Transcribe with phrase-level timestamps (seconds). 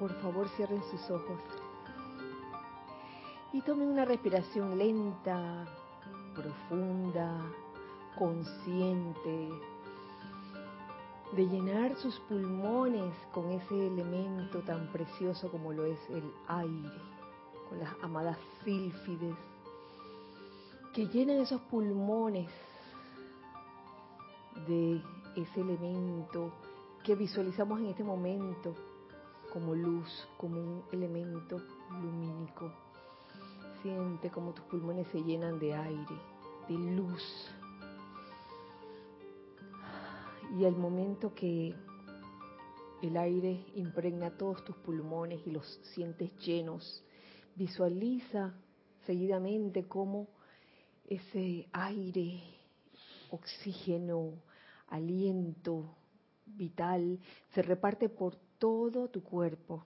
[0.00, 1.38] por favor cierren sus ojos.
[3.52, 5.66] Y tomen una respiración lenta,
[6.34, 7.42] profunda,
[8.18, 9.50] consciente,
[11.36, 16.98] de llenar sus pulmones con ese elemento tan precioso como lo es el aire,
[17.68, 19.36] con las amadas sílfides,
[20.94, 22.48] que llenan esos pulmones
[24.66, 25.02] de
[25.36, 26.52] ese elemento
[27.04, 28.74] que visualizamos en este momento
[29.52, 31.60] como luz, como un elemento
[31.90, 32.72] lumínico.
[33.82, 36.16] Siente como tus pulmones se llenan de aire,
[36.68, 37.50] de luz.
[40.58, 41.74] Y al momento que
[43.02, 47.02] el aire impregna todos tus pulmones y los sientes llenos,
[47.56, 48.54] visualiza
[49.06, 50.28] seguidamente cómo
[51.06, 52.42] ese aire,
[53.30, 54.34] oxígeno,
[54.88, 55.96] aliento
[56.46, 57.18] vital
[57.54, 59.82] se reparte por todo tu cuerpo.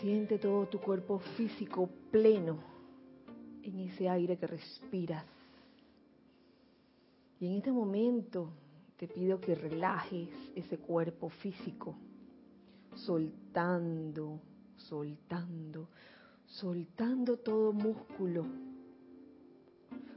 [0.00, 2.58] Siente todo tu cuerpo físico pleno
[3.62, 5.26] en ese aire que respiras.
[7.38, 8.48] Y en este momento
[8.96, 11.94] te pido que relajes ese cuerpo físico,
[12.94, 14.40] soltando,
[14.76, 15.88] soltando,
[16.46, 18.46] soltando todo músculo,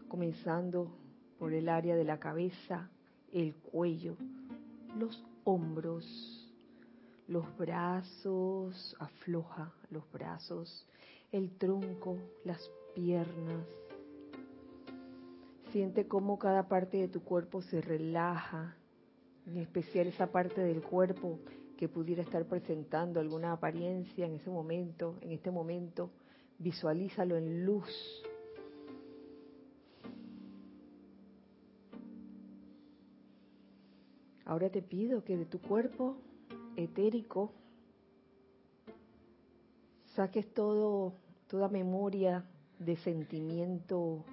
[0.08, 0.91] comenzando
[1.39, 2.89] por el área de la cabeza,
[3.31, 4.16] el cuello,
[4.97, 6.53] los hombros,
[7.27, 10.88] los brazos, afloja los brazos,
[11.31, 13.66] el tronco, las piernas.
[15.72, 18.75] Siente cómo cada parte de tu cuerpo se relaja,
[19.47, 21.39] en especial esa parte del cuerpo
[21.78, 26.11] que pudiera estar presentando alguna apariencia en ese momento, en este momento,
[26.59, 27.89] visualízalo en luz.
[34.54, 36.16] Ahora te pido que de tu cuerpo
[36.76, 37.52] etérico
[40.14, 41.16] saques todo
[41.48, 42.46] toda memoria
[42.78, 44.24] de sentimiento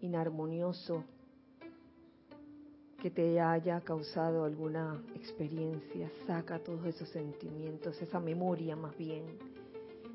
[0.00, 1.04] inarmonioso
[3.02, 9.24] que te haya causado alguna experiencia, saca todos esos sentimientos, esa memoria más bien,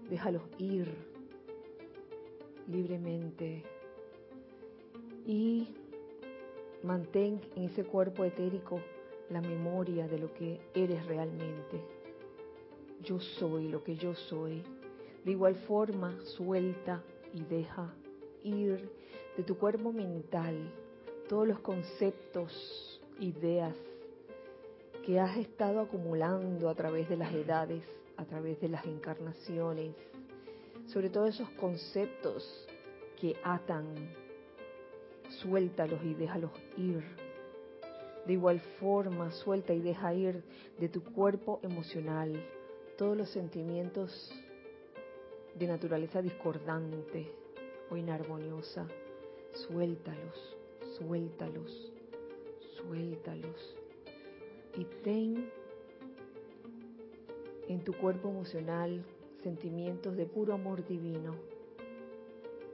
[0.10, 0.92] déjalos ir
[2.68, 3.64] libremente.
[5.24, 5.68] Y
[6.84, 8.80] mantén en ese cuerpo etérico
[9.30, 11.82] la memoria de lo que eres realmente.
[13.04, 14.64] Yo soy lo que yo soy.
[15.24, 17.94] De igual forma, suelta y deja
[18.44, 18.90] ir
[19.36, 20.56] de tu cuerpo mental
[21.28, 23.76] todos los conceptos, ideas
[25.06, 27.84] que has estado acumulando a través de las edades,
[28.18, 29.96] a través de las encarnaciones,
[30.88, 32.68] sobre todo esos conceptos
[33.20, 33.86] que atan,
[35.30, 37.04] suéltalos y déjalos ir
[38.28, 40.44] de igual forma, suelta y deja ir
[40.78, 42.34] de tu cuerpo emocional
[42.98, 44.30] todos los sentimientos
[45.56, 47.32] de naturaleza discordante
[47.90, 48.86] o inarmoniosa.
[49.54, 50.58] Suéltalos,
[50.98, 51.94] suéltalos,
[52.76, 53.76] suéltalos.
[54.76, 55.50] Y ten
[57.70, 59.06] en tu cuerpo emocional
[59.42, 61.36] sentimientos de puro amor divino,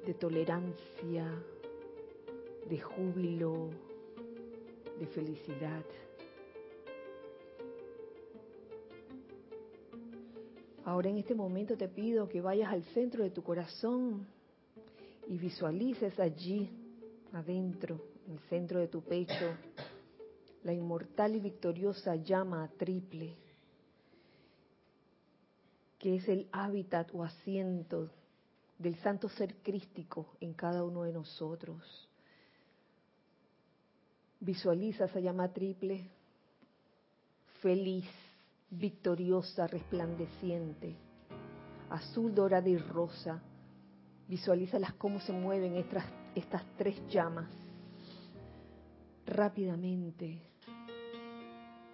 [0.03, 1.31] de tolerancia,
[2.69, 3.69] de júbilo,
[5.00, 5.84] de felicidad.
[10.85, 14.28] Ahora en este momento te pido que vayas al centro de tu corazón
[15.28, 16.69] y visualices allí,
[17.31, 19.57] adentro, en el centro de tu pecho,
[20.63, 23.35] la inmortal y victoriosa llama triple,
[26.00, 28.09] que es el hábitat o asiento
[28.78, 32.09] del santo ser crístico en cada uno de nosotros.
[34.43, 36.05] Visualiza esa llama triple,
[37.61, 38.09] feliz,
[38.69, 40.97] victoriosa, resplandeciente,
[41.89, 43.41] azul, dorada y rosa.
[44.27, 46.03] Visualízalas cómo se mueven estas,
[46.35, 47.49] estas tres llamas
[49.25, 50.41] rápidamente,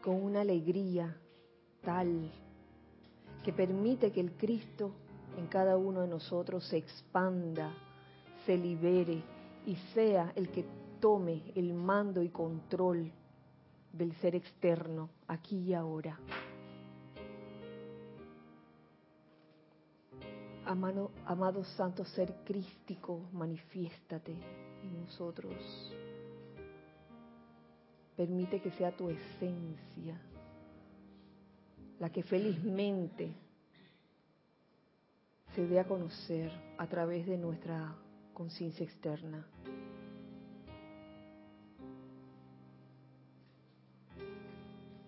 [0.02, 1.16] con una alegría
[1.84, 2.32] tal
[3.44, 4.96] que permite que el Cristo
[5.38, 7.72] en cada uno de nosotros se expanda,
[8.48, 9.22] se libere
[9.68, 10.66] y sea el que
[11.00, 13.12] tome el mando y control
[13.94, 16.20] del ser externo aquí y ahora.
[20.66, 24.34] Amado, amado Santo Ser Crístico, manifiéstate
[24.84, 25.56] en nosotros.
[28.16, 30.20] Permite que sea tu esencia
[32.00, 33.34] la que felizmente
[35.54, 37.96] se dé a conocer a través de nuestra
[38.34, 39.46] conciencia externa.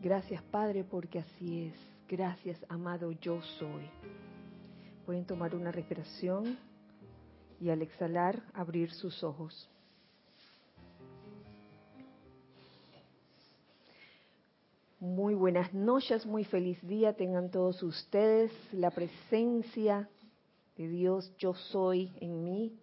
[0.01, 1.75] Gracias Padre porque así es.
[2.09, 3.87] Gracias, amado yo soy.
[5.05, 6.57] Pueden tomar una respiración
[7.59, 9.69] y al exhalar abrir sus ojos.
[14.99, 18.51] Muy buenas noches, muy feliz día tengan todos ustedes.
[18.71, 20.09] La presencia
[20.77, 22.79] de Dios yo soy en mí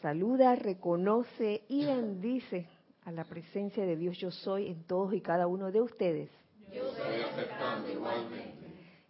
[0.00, 2.66] saluda, reconoce y bendice
[3.10, 6.30] a la presencia de Dios yo soy en todos y cada uno de ustedes.
[6.72, 8.54] Yo estoy aceptando igualmente.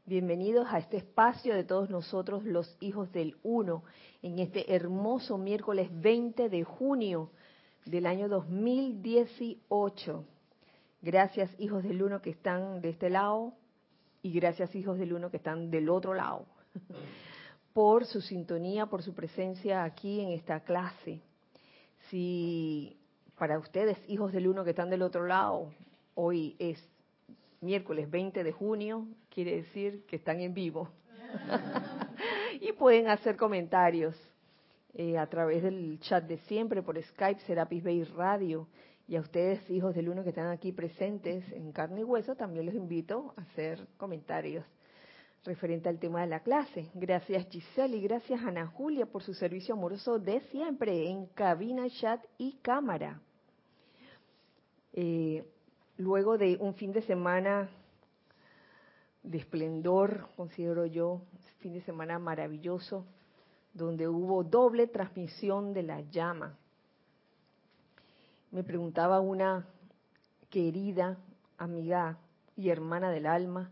[0.06, 3.85] Bienvenidos a este espacio de todos nosotros, los hijos del Uno,
[4.23, 7.31] en este hermoso miércoles 20 de junio
[7.85, 10.25] del año 2018.
[11.02, 13.52] Gracias, hijos del Uno que están de este lado
[14.23, 16.47] y gracias, hijos del Uno que están del otro lado,
[17.75, 21.20] por su sintonía, por su presencia aquí en esta clase.
[22.08, 22.97] Si
[23.41, 25.73] para ustedes, hijos del Uno que están del otro lado,
[26.15, 26.79] hoy es
[27.63, 30.91] miércoles 20 de junio, quiere decir que están en vivo.
[32.61, 34.15] y pueden hacer comentarios
[34.93, 38.69] eh, a través del chat de siempre, por Skype, Serapis Bay Radio.
[39.09, 42.67] Y a ustedes, hijos del uno que están aquí presentes en carne y hueso, también
[42.67, 44.67] los invito a hacer comentarios
[45.47, 46.91] referente al tema de la clase.
[46.93, 52.23] Gracias Giselle y gracias Ana Julia por su servicio amoroso de siempre en cabina, chat
[52.37, 53.23] y cámara.
[54.93, 55.45] Eh,
[55.99, 57.69] luego de un fin de semana
[59.23, 61.23] de esplendor, considero yo,
[61.59, 63.05] fin de semana maravilloso,
[63.73, 66.57] donde hubo doble transmisión de la llama.
[68.51, 69.67] Me preguntaba una
[70.49, 71.19] querida
[71.59, 72.19] amiga
[72.57, 73.71] y hermana del alma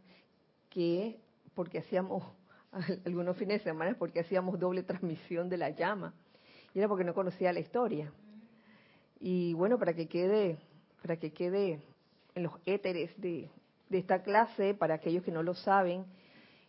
[0.70, 1.18] que
[1.54, 2.22] porque hacíamos
[3.04, 6.14] algunos fines de semana porque hacíamos doble transmisión de la llama
[6.74, 8.12] y era porque no conocía la historia
[9.18, 10.58] y bueno para que quede
[11.02, 11.80] para que quede
[12.34, 13.50] en los éteres de,
[13.90, 16.04] esta clase, para aquellos que no lo saben,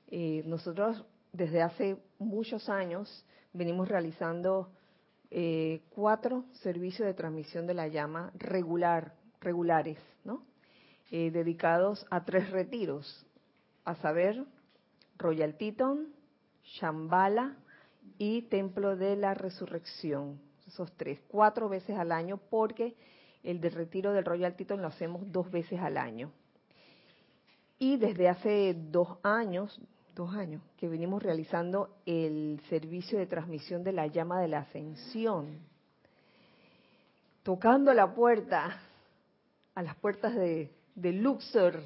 [0.08, 4.72] eh, nosotros desde hace muchos años venimos realizando
[5.32, 10.44] eh, cuatro servicios de transmisión de la llama regular, regulares, ¿no?
[11.12, 13.26] Eh, dedicados a tres retiros,
[13.86, 14.46] a saber,
[15.18, 16.14] Royal Teton,
[16.64, 17.58] Shambhala
[18.18, 20.40] y Templo de la Resurrección.
[20.68, 22.96] Esos tres, cuatro veces al año, porque
[23.44, 26.32] el de retiro del Royal Teton lo hacemos dos veces al año.
[27.78, 29.80] Y desde hace dos años,
[30.16, 35.60] dos años, que venimos realizando el servicio de transmisión de la llama de la ascensión.
[37.44, 38.82] Tocando la puerta,
[39.76, 41.82] a las puertas de, de Luxor,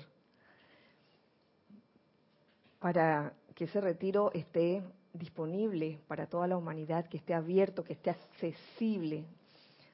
[2.80, 4.84] para que ese retiro esté
[5.14, 9.26] disponible para toda la humanidad, que esté abierto, que esté accesible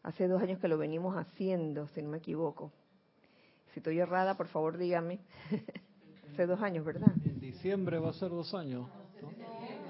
[0.04, 2.72] Hace dos años que lo venimos haciendo, si no me equivoco.
[3.74, 5.20] Si estoy errada, por favor dígame.
[6.32, 7.12] Hace dos años, ¿verdad?
[7.26, 8.88] En diciembre va a ser dos años.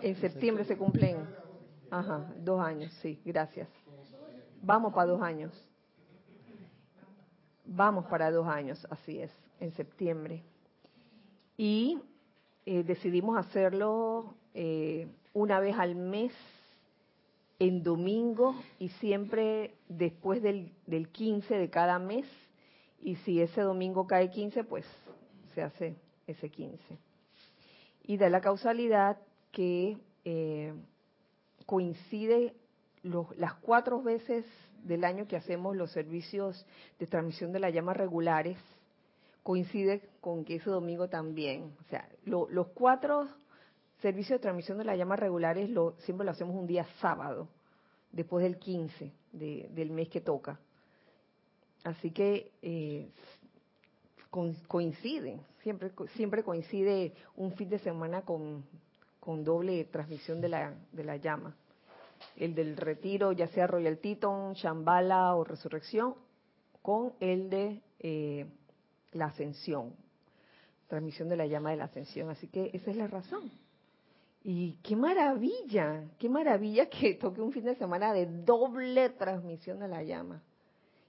[0.02, 1.18] En septiembre se cumplen.
[1.92, 3.68] Ajá, dos años, sí, gracias.
[4.62, 5.52] Vamos para dos años.
[7.66, 10.44] Vamos para dos años, así es, en septiembre.
[11.56, 12.00] Y
[12.66, 16.34] eh, decidimos hacerlo eh, una vez al mes
[17.60, 22.26] en domingo y siempre después del, del 15 de cada mes.
[23.02, 24.86] Y si ese domingo cae 15, pues
[25.54, 25.96] se hace
[26.26, 26.80] ese 15.
[28.04, 29.18] Y da la causalidad
[29.52, 30.74] que eh,
[31.66, 32.54] coincide
[33.04, 34.46] las cuatro veces
[34.84, 36.66] del año que hacemos los servicios
[36.98, 38.58] de transmisión de la llama regulares,
[39.44, 41.74] coincide con que ese domingo también.
[41.80, 43.28] O sea, los cuatro
[44.02, 47.48] servicio de transmisión de la llama regulares lo, siempre lo hacemos un día sábado,
[48.12, 50.60] después del 15 del mes que toca.
[51.84, 53.10] Así que eh,
[54.68, 58.66] coincide, siempre, siempre coincide un fin de semana con,
[59.20, 61.56] con doble transmisión de la, de la llama.
[62.36, 66.16] El del retiro, ya sea Royal Teton, Shambhala o Resurrección,
[66.82, 68.46] con el de eh,
[69.14, 69.94] la ascensión,
[70.88, 72.30] transmisión de la llama de la ascensión.
[72.30, 73.50] Así que esa es la razón.
[74.44, 79.88] Y qué maravilla, qué maravilla que toque un fin de semana de doble transmisión de
[79.88, 80.42] la llama.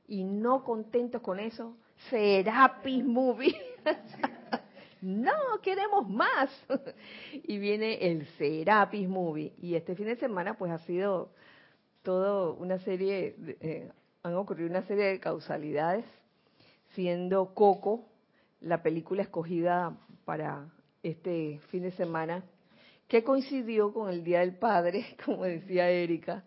[0.09, 1.77] Y no contentos con eso,
[2.09, 3.57] Serapis Movie.
[5.01, 5.33] no,
[5.63, 6.51] queremos más.
[7.33, 9.53] y viene el Serapis Movie.
[9.59, 11.31] Y este fin de semana pues ha sido
[12.03, 13.89] todo una serie, eh,
[14.25, 16.05] han ocurrido una serie de causalidades,
[16.95, 18.09] siendo Coco
[18.61, 20.69] la película escogida para
[21.05, 22.45] este fin de semana
[23.11, 26.45] que coincidió con el Día del Padre, como decía Erika.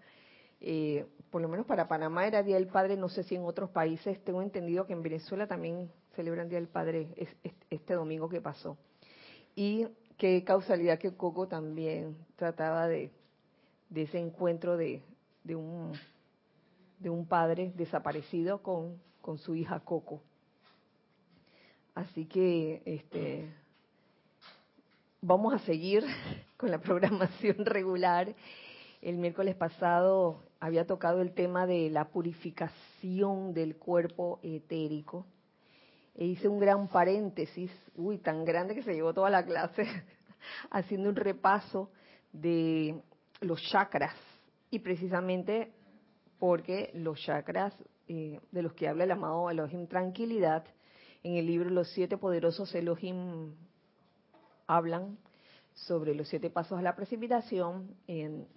[0.61, 3.69] Eh, por lo menos para Panamá era Día del Padre, no sé si en otros
[3.69, 7.09] países, tengo entendido que en Venezuela también celebran Día del Padre
[7.69, 8.77] este domingo que pasó.
[9.57, 13.11] Y qué causalidad que Coco también trataba de,
[13.93, 15.01] ese encuentro de,
[15.43, 15.91] de, un,
[16.99, 20.21] de un padre desaparecido con, con su hija Coco.
[21.93, 23.49] Así que este,
[25.23, 26.03] vamos a seguir
[26.63, 28.33] con la programación regular.
[29.01, 35.25] El miércoles pasado había tocado el tema de la purificación del cuerpo etérico.
[36.15, 39.85] E hice un gran paréntesis, uy, tan grande que se llevó toda la clase,
[40.71, 41.91] haciendo un repaso
[42.31, 43.01] de
[43.41, 44.15] los chakras.
[44.71, 45.73] Y precisamente
[46.39, 47.73] porque los chakras
[48.07, 50.63] eh, de los que habla el amado Elohim Tranquilidad,
[51.23, 53.53] en el libro Los siete poderosos Elohim
[54.65, 55.17] hablan
[55.73, 57.95] sobre los siete pasos a la precipitación.
[58.07, 58.47] En,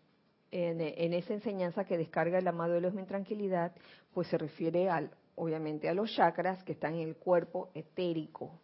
[0.51, 3.73] en, esa enseñanza que descarga el amado Elohim en tranquilidad,
[4.15, 8.59] pues se refiere al, obviamente a los chakras que están en el cuerpo etérico.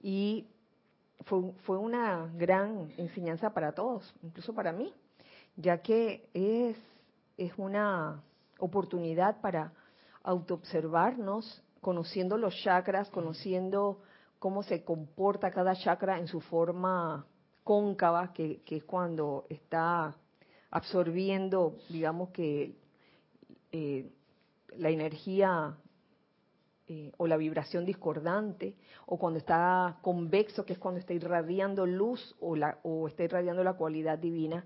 [0.00, 0.46] Y
[1.24, 4.92] fue, fue una gran enseñanza para todos, incluso para mí,
[5.56, 6.76] ya que es,
[7.36, 8.22] es una
[8.58, 9.72] oportunidad para
[10.24, 14.00] autoobservarnos, conociendo los chakras, conociendo
[14.38, 17.26] cómo se comporta cada chakra en su forma
[17.64, 20.16] cóncava, que, es cuando está
[20.70, 22.74] absorbiendo, digamos que
[23.70, 24.10] eh,
[24.76, 25.76] la energía
[26.88, 28.74] eh, o la vibración discordante,
[29.06, 33.62] o cuando está convexo, que es cuando está irradiando luz o, la, o está irradiando
[33.62, 34.64] la cualidad divina,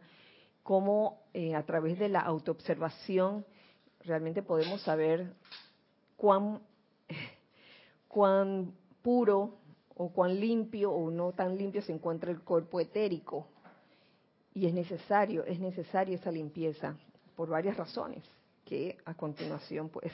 [0.62, 3.44] cómo eh, a través de la autoobservación
[4.00, 5.34] realmente podemos saber
[6.16, 6.60] cuán,
[8.08, 8.72] cuán
[9.02, 9.58] puro
[9.96, 13.46] o cuán limpio o no tan limpio se encuentra el cuerpo etérico.
[14.54, 16.96] Y es necesario, es necesaria esa limpieza
[17.34, 18.22] por varias razones,
[18.64, 20.12] que a continuación pues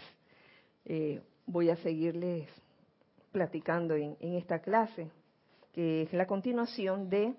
[0.85, 2.49] eh, voy a seguirles
[3.31, 5.11] platicando en, en esta clase,
[5.73, 7.35] que es la continuación de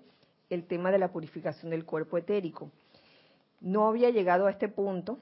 [0.50, 2.70] el tema de la purificación del cuerpo etérico.
[3.60, 5.18] No había llegado a este punto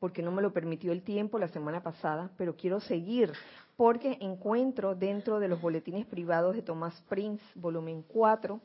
[0.00, 3.32] porque no me lo permitió el tiempo la semana pasada, pero quiero seguir
[3.78, 8.60] porque encuentro dentro de los boletines privados de Tomás Prince, volumen 4,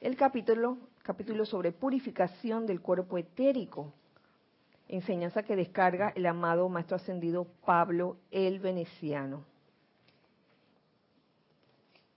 [0.00, 3.92] el capítulo, capítulo sobre purificación del cuerpo etérico,
[4.88, 9.44] enseñanza que descarga el amado Maestro Ascendido Pablo el Veneciano.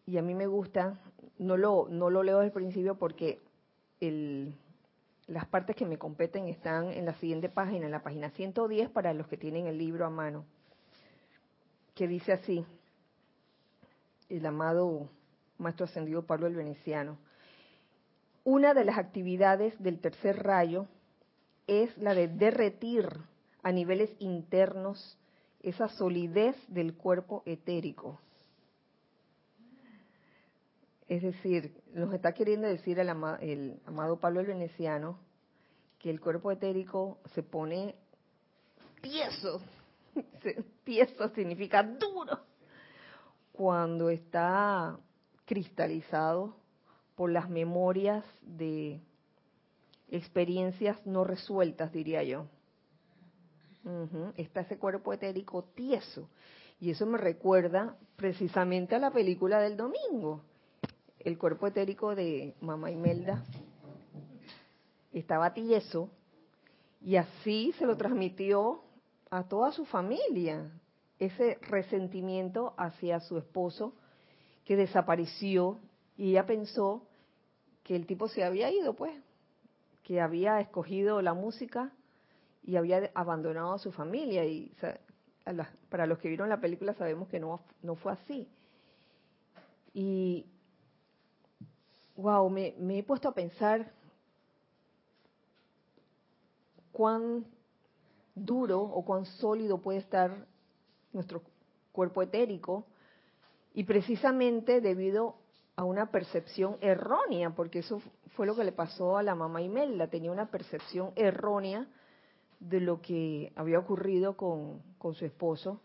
[0.07, 0.99] Y a mí me gusta,
[1.37, 3.39] no lo, no lo leo desde el principio porque
[5.27, 9.13] las partes que me competen están en la siguiente página, en la página 110 para
[9.13, 10.45] los que tienen el libro a mano
[11.99, 12.65] que dice así,
[14.29, 15.09] el amado
[15.57, 17.17] Maestro Ascendido Pablo el Veneciano.
[18.45, 20.87] Una de las actividades del tercer rayo
[21.67, 23.05] es la de derretir
[23.63, 25.17] a niveles internos
[25.61, 28.17] esa solidez del cuerpo etérico.
[31.09, 33.09] Es decir, nos está queriendo decir el,
[33.41, 35.19] el amado Pablo el Veneciano
[35.97, 37.93] que el cuerpo etérico se pone
[39.01, 39.61] tieso,
[40.83, 42.39] tieso significa duro,
[43.51, 44.97] cuando está
[45.45, 46.55] cristalizado
[47.15, 49.01] por las memorias de
[50.09, 52.45] experiencias no resueltas, diría yo.
[54.37, 56.29] Está ese cuerpo etérico tieso.
[56.79, 60.41] Y eso me recuerda precisamente a la película del domingo.
[61.19, 63.43] El cuerpo etérico de Mamá Imelda
[65.11, 66.09] estaba tieso
[67.01, 68.81] y así se lo transmitió
[69.31, 70.71] a toda su familia
[71.19, 73.93] ese resentimiento hacia su esposo
[74.65, 75.79] que desapareció
[76.17, 77.03] y ella pensó
[77.83, 79.13] que el tipo se había ido, pues,
[80.03, 81.91] que había escogido la música
[82.63, 84.45] y había abandonado a su familia.
[84.45, 84.71] Y
[85.89, 88.47] para los que vieron la película sabemos que no, no fue así.
[89.93, 90.45] Y,
[92.15, 93.91] wow, me, me he puesto a pensar
[96.91, 97.45] cuán
[98.45, 100.47] duro o cuán sólido puede estar
[101.13, 101.41] nuestro
[101.91, 102.85] cuerpo etérico
[103.73, 105.35] y precisamente debido
[105.75, 108.01] a una percepción errónea, porque eso
[108.35, 111.87] fue lo que le pasó a la mamá Imelda, tenía una percepción errónea
[112.59, 115.79] de lo que había ocurrido con, con su esposo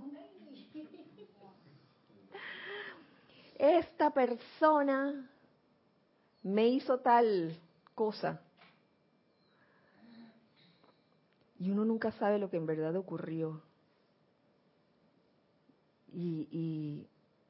[3.60, 5.30] esta persona
[6.42, 7.54] me hizo tal
[7.94, 8.40] cosa.
[11.58, 13.60] Y uno nunca sabe lo que en verdad ocurrió.
[16.12, 17.06] Y,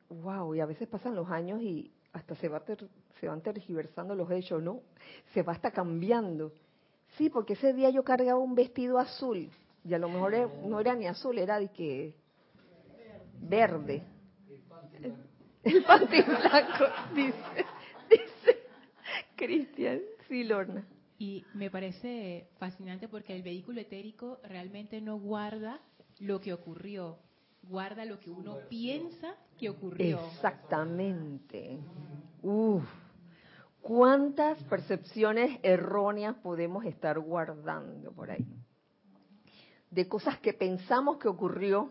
[0.08, 2.62] wow, y a veces pasan los años y hasta se, va
[3.20, 4.80] se van tergiversando los hechos, ¿no?
[5.32, 6.52] Se va hasta cambiando.
[7.16, 9.48] Sí, porque ese día yo cargaba un vestido azul
[9.84, 12.14] y a lo mejor no era ni azul, era de que
[13.40, 14.02] verde.
[15.64, 17.66] El panty blanco, dice,
[18.08, 18.58] dice
[19.36, 20.84] Cristian, sí, Lorna.
[21.18, 25.78] Y me parece fascinante porque el vehículo etérico realmente no guarda
[26.18, 27.18] lo que ocurrió,
[27.62, 30.18] guarda lo que uno piensa que ocurrió.
[30.32, 31.78] Exactamente.
[32.42, 32.84] Uf.
[33.82, 38.46] ¿Cuántas percepciones erróneas podemos estar guardando por ahí?
[39.90, 41.90] De cosas que pensamos que ocurrió,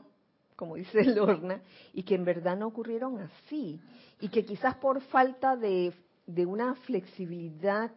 [0.59, 1.61] como dice Lorna,
[1.93, 3.79] y que en verdad no ocurrieron así.
[4.19, 5.93] Y que quizás por falta de,
[6.27, 7.91] de una flexibilidad,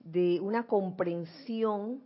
[0.00, 2.02] de una comprensión,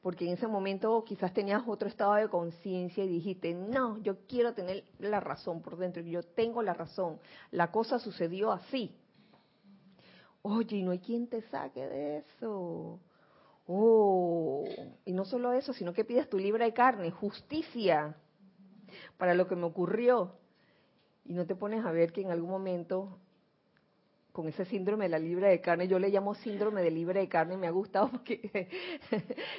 [0.00, 4.54] porque en ese momento quizás tenías otro estado de conciencia y dijiste, no, yo quiero
[4.54, 7.18] tener la razón por dentro, yo tengo la razón,
[7.50, 8.96] la cosa sucedió así.
[10.40, 13.00] Oye, no hay quien te saque de eso.
[13.66, 14.64] Oh,
[15.04, 18.16] y no solo eso, sino que pides tu libra de carne, justicia
[19.16, 20.32] para lo que me ocurrió.
[21.24, 23.18] Y no te pones a ver que en algún momento
[24.34, 27.28] con ese síndrome de la libra de carne, yo le llamo síndrome de libra de
[27.28, 28.68] carne, me ha gustado porque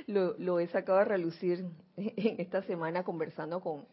[0.07, 1.65] lo, he sacado a relucir
[1.95, 3.85] en esta semana conversando con,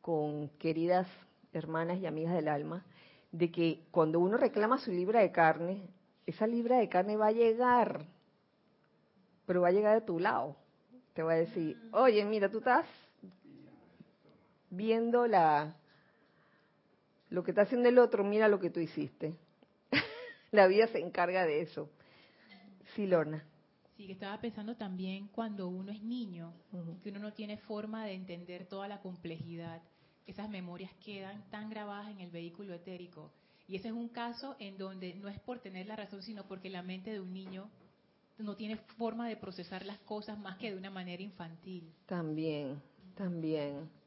[0.00, 1.08] con queridas
[1.52, 2.84] hermanas y amigas del alma,
[3.32, 5.88] de que cuando uno reclama su libra de carne,
[6.24, 8.06] esa libra de carne va a llegar,
[9.44, 10.54] pero va a llegar de tu lado.
[11.14, 12.86] Te va a decir, oye, mira, tú estás
[14.72, 15.76] viendo la
[17.28, 19.36] lo que está haciendo el otro, mira lo que tú hiciste.
[20.50, 21.88] La vida se encarga de eso.
[22.94, 23.42] Sí, Lorna.
[23.96, 26.52] Sí, que estaba pensando también cuando uno es niño,
[27.02, 29.80] que uno no tiene forma de entender toda la complejidad.
[30.26, 33.32] Esas memorias quedan tan grabadas en el vehículo etérico.
[33.66, 36.68] Y ese es un caso en donde no es por tener la razón, sino porque
[36.68, 37.70] la mente de un niño
[38.36, 41.90] no tiene forma de procesar las cosas más que de una manera infantil.
[42.06, 42.82] También,
[43.14, 44.01] también.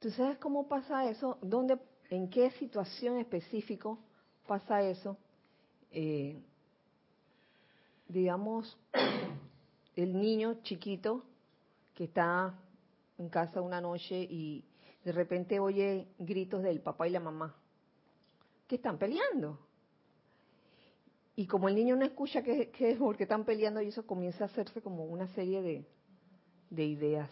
[0.00, 1.38] ¿Tú sabes cómo pasa eso?
[1.40, 1.78] ¿Dónde,
[2.10, 3.98] en qué situación específico
[4.46, 5.16] pasa eso?
[5.90, 6.40] eh,
[8.08, 8.78] digamos,
[9.96, 11.24] el niño chiquito
[11.94, 12.54] que está
[13.18, 14.64] en casa una noche y
[15.04, 17.54] de repente oye gritos del papá y la mamá
[18.66, 19.58] que están peleando.
[21.36, 24.46] Y como el niño no escucha que, es porque están peleando, y eso comienza a
[24.46, 25.86] hacerse como una serie de,
[26.68, 27.30] de ideas.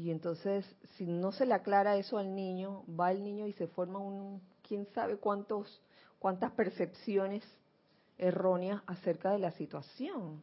[0.00, 0.64] Y entonces,
[0.96, 4.40] si no se le aclara eso al niño, va el niño y se forma un,
[4.66, 5.82] quién sabe cuántos
[6.18, 7.42] cuántas percepciones
[8.16, 10.42] erróneas acerca de la situación.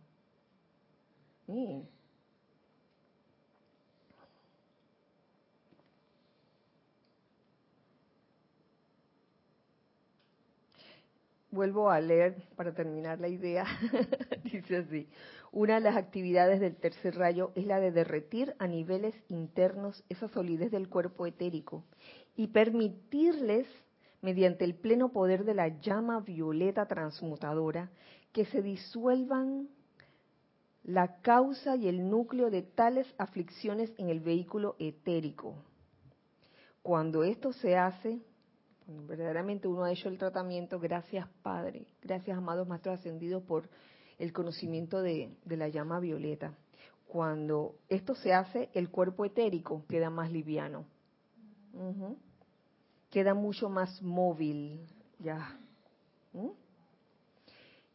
[11.50, 13.66] Vuelvo a leer para terminar la idea.
[14.44, 15.08] Dice así,
[15.52, 20.28] una de las actividades del tercer rayo es la de derretir a niveles internos esa
[20.28, 21.84] solidez del cuerpo etérico
[22.36, 23.68] y permitirles
[24.22, 27.90] mediante el pleno poder de la llama violeta transmutadora,
[28.34, 29.70] que se disuelvan
[30.84, 35.56] la causa y el núcleo de tales aflicciones en el vehículo etérico.
[36.82, 38.20] Cuando esto se hace,
[38.88, 43.70] verdaderamente uno ha hecho el tratamiento, gracias Padre, gracias amados Maestros Ascendidos por
[44.20, 46.54] el conocimiento de, la llama violeta.
[47.08, 50.86] Cuando esto se hace, el cuerpo etérico queda más liviano
[53.10, 54.80] queda mucho más móvil,
[55.20, 55.58] ya.
[56.34, 56.50] ¿Mm?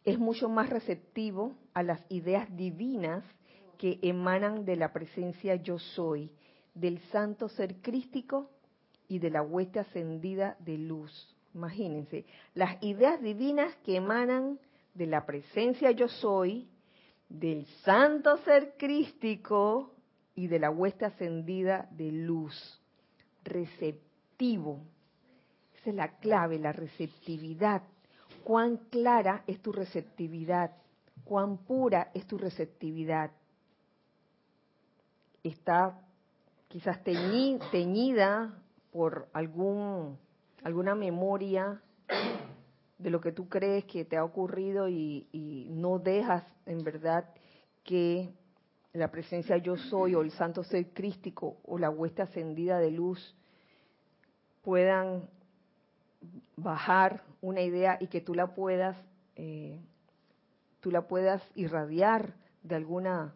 [0.05, 3.25] Es mucho más receptivo a las ideas divinas
[3.79, 6.31] que emanan de la presencia yo soy,
[6.75, 8.51] del santo ser crístico
[9.09, 11.37] y de la hueste ascendida de luz.
[11.55, 14.59] Imagínense, las ideas divinas que emanan
[14.95, 16.69] de la presencia yo soy,
[17.29, 19.95] del santo ser crístico
[20.35, 22.81] y de la hueste ascendida de luz.
[23.45, 24.81] Receptivo.
[25.81, 27.83] Esa es la clave, la receptividad.
[28.45, 30.73] Cuán clara es tu receptividad,
[31.25, 33.31] cuán pura es tu receptividad.
[35.43, 35.99] Está
[36.69, 40.19] quizás teñida por algún,
[40.63, 41.81] alguna memoria
[43.03, 47.29] de lo que tú crees que te ha ocurrido y, no dejas en verdad
[47.83, 48.33] que
[48.93, 53.35] la presencia yo soy o el santo ser crístico o la hueste ascendida de luz
[54.62, 55.29] puedan
[56.57, 58.97] bajar una idea y que tú la puedas
[59.35, 59.81] eh,
[60.81, 63.35] tú la puedas irradiar de alguna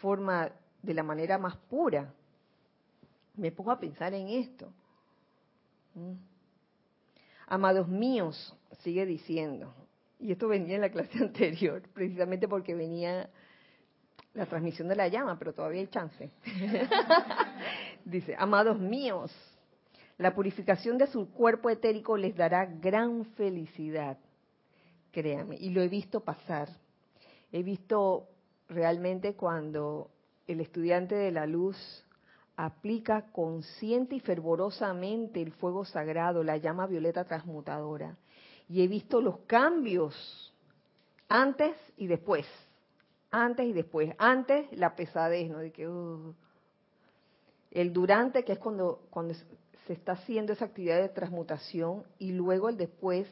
[0.00, 2.12] forma de la manera más pura
[3.34, 4.72] me pongo a pensar en esto
[5.94, 6.12] ¿Mm?
[7.48, 9.74] amados míos sigue diciendo
[10.20, 13.28] y esto venía en la clase anterior precisamente porque venía
[14.34, 16.30] la transmisión de la llama, pero todavía hay chance.
[18.04, 19.32] Dice, amados míos,
[20.18, 24.18] la purificación de su cuerpo etérico les dará gran felicidad,
[25.10, 26.68] créame, y lo he visto pasar.
[27.50, 28.28] He visto
[28.68, 30.10] realmente cuando
[30.46, 31.76] el estudiante de la luz
[32.56, 38.16] aplica consciente y fervorosamente el fuego sagrado, la llama violeta transmutadora.
[38.70, 40.14] Y he visto los cambios
[41.28, 42.46] antes y después
[43.30, 44.12] antes y después.
[44.18, 45.58] Antes la pesadez, ¿no?
[45.58, 46.34] De que uh.
[47.70, 49.34] el durante, que es cuando cuando
[49.86, 53.28] se está haciendo esa actividad de transmutación, y luego el después,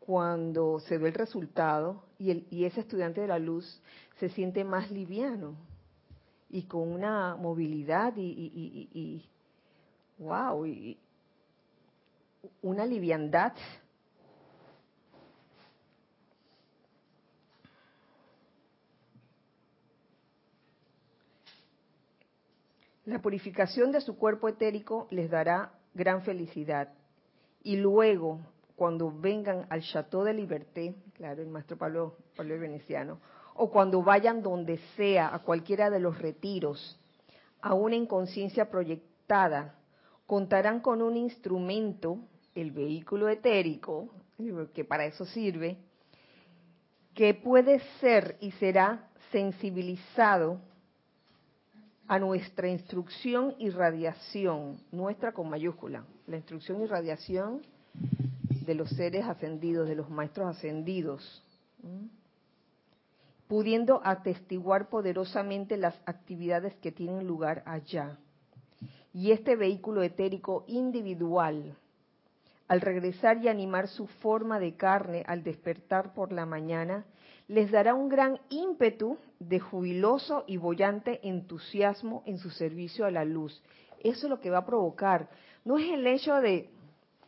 [0.00, 3.80] cuando se ve el resultado y, el, y ese estudiante de la luz
[4.18, 5.54] se siente más liviano
[6.48, 9.24] y con una movilidad y, y, y, y
[10.18, 10.66] wow,
[12.62, 13.52] una liviandad
[23.10, 26.90] La purificación de su cuerpo etérico les dará gran felicidad.
[27.60, 28.38] Y luego,
[28.76, 33.18] cuando vengan al Chateau de Liberté, claro, el maestro Pablo, Pablo el Veneciano,
[33.56, 37.00] o cuando vayan donde sea, a cualquiera de los retiros,
[37.60, 39.74] aún en conciencia proyectada,
[40.24, 42.16] contarán con un instrumento,
[42.54, 44.08] el vehículo etérico,
[44.72, 45.78] que para eso sirve,
[47.12, 50.60] que puede ser y será sensibilizado
[52.10, 57.62] a nuestra instrucción y radiación, nuestra con mayúscula, la instrucción y radiación
[58.66, 61.40] de los seres ascendidos, de los maestros ascendidos,
[63.46, 68.18] pudiendo atestiguar poderosamente las actividades que tienen lugar allá.
[69.14, 71.76] Y este vehículo etérico individual,
[72.66, 77.04] al regresar y animar su forma de carne al despertar por la mañana,
[77.50, 83.24] les dará un gran ímpetu de jubiloso y bollante entusiasmo en su servicio a la
[83.24, 83.60] luz.
[83.98, 85.28] Eso es lo que va a provocar.
[85.64, 86.70] No es el hecho de,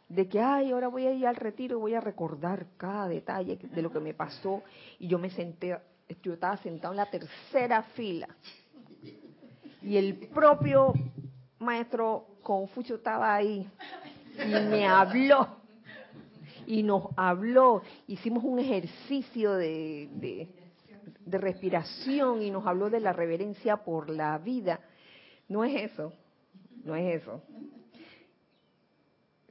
[0.09, 3.57] de que, ay, ahora voy a ir al retiro y voy a recordar cada detalle
[3.57, 4.63] de lo que me pasó.
[5.01, 5.77] Y yo me senté,
[6.23, 8.29] yo estaba sentado en la tercera fila.
[9.83, 10.93] Y el propio
[11.59, 13.69] maestro Confucio estaba ahí
[14.39, 15.62] y me habló
[16.73, 20.09] y nos habló, hicimos un ejercicio de,
[21.27, 24.81] de, respiración y nos habló de la reverencia por la vida.
[25.49, 26.15] No es eso,
[26.83, 27.43] no es eso.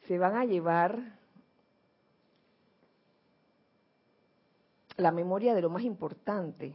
[0.08, 1.20] Se van a llevar
[4.98, 6.74] la memoria de lo más importante,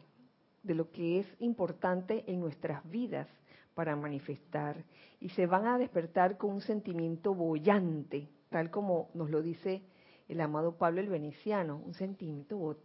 [0.62, 3.26] de lo que es importante en nuestras vidas
[3.74, 4.84] para manifestar.
[5.18, 9.82] Y se van a despertar con un sentimiento bollante, tal como nos lo dice
[10.28, 12.76] el amado Pablo el Veneciano, un sentimiento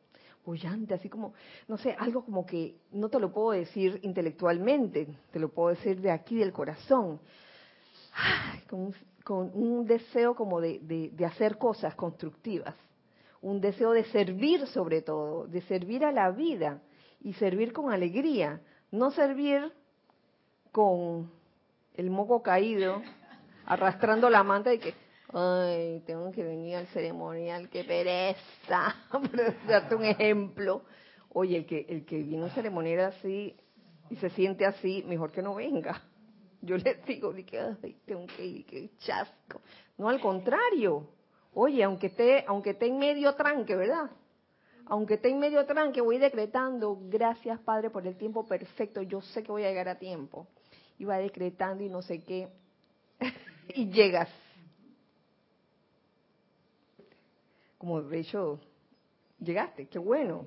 [0.46, 1.34] bollante, así como,
[1.68, 6.02] no sé, algo como que no te lo puedo decir intelectualmente, te lo puedo decir
[6.02, 7.20] de aquí del corazón,
[9.24, 10.80] con, un, deseo como de,
[11.14, 12.76] de hacer cosas constructivas,
[13.42, 16.82] un deseo de servir sobre todo, de servir a la vida
[17.22, 19.72] y servir con alegría, no servir
[20.72, 21.32] con
[21.94, 23.02] el moco caído,
[23.66, 24.94] arrastrando la manta y que
[25.34, 30.84] ay, tengo que venir al ceremonial, qué pereza, por darte un ejemplo.
[31.34, 33.56] Oye, el que, el que viene a un ceremonial así
[34.10, 36.02] y se siente así, mejor que no venga.
[36.62, 39.62] Yo le digo, ay, tengo que ir, qué chasco.
[39.98, 41.08] No, al contrario.
[41.54, 44.12] Oye, aunque esté, aunque esté en medio tranque, ¿verdad?
[44.86, 49.44] Aunque esté en medio tranque, voy decretando, gracias Padre por el tiempo perfecto, yo sé
[49.44, 50.48] que voy a llegar a tiempo.
[51.00, 52.50] Y va decretando y no sé qué.
[53.74, 54.30] y llegas
[57.82, 58.60] como de hecho
[59.40, 60.46] llegaste, qué bueno.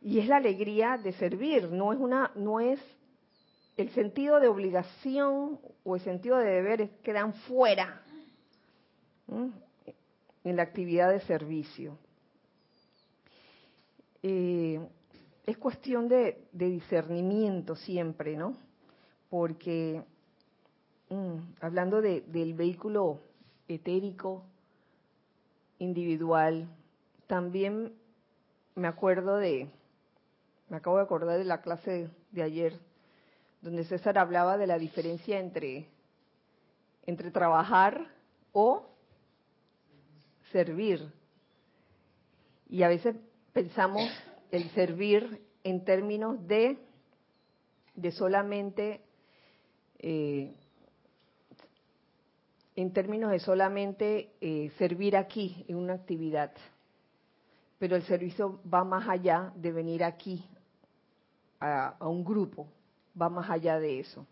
[0.00, 2.80] y es la alegría de servir, no es una, no es
[3.76, 8.02] el sentido de obligación o el sentido de deber quedan fuera
[9.28, 11.98] en la actividad de servicio.
[14.22, 14.80] Eh,
[15.44, 18.56] es cuestión de, discernimiento siempre, ¿no?
[19.28, 20.02] Porque
[21.10, 23.20] mm, hablando del vehículo
[23.68, 24.46] etérico
[25.78, 26.68] individual,
[27.26, 27.94] también
[28.74, 29.68] me acuerdo de,
[30.68, 32.78] me acabo de acordar de la clase de ayer,
[33.60, 35.88] donde César hablaba de la diferencia entre,
[37.06, 38.08] entre trabajar
[38.52, 38.86] o
[40.52, 41.12] servir.
[42.68, 43.16] Y a veces
[43.52, 44.10] pensamos
[44.50, 46.78] el servir en términos de,
[47.94, 49.00] de solamente,
[49.98, 50.54] eh,
[52.76, 56.52] en términos de solamente eh, servir aquí en una actividad.
[57.78, 60.44] Pero el servicio va más allá de venir aquí
[61.60, 62.66] a, un grupo,
[63.20, 64.26] va más allá de eso.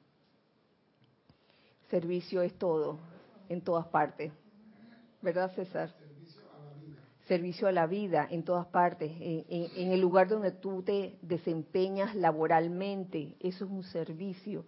[1.89, 2.99] Servicio es todo,
[3.49, 4.33] en todas partes.
[5.21, 5.95] ¿Verdad, César?
[7.27, 13.37] servicio a la vida en todas partes, en, el lugar donde tú te desempeñas laboralmente,
[13.41, 14.67] eso es un servicio.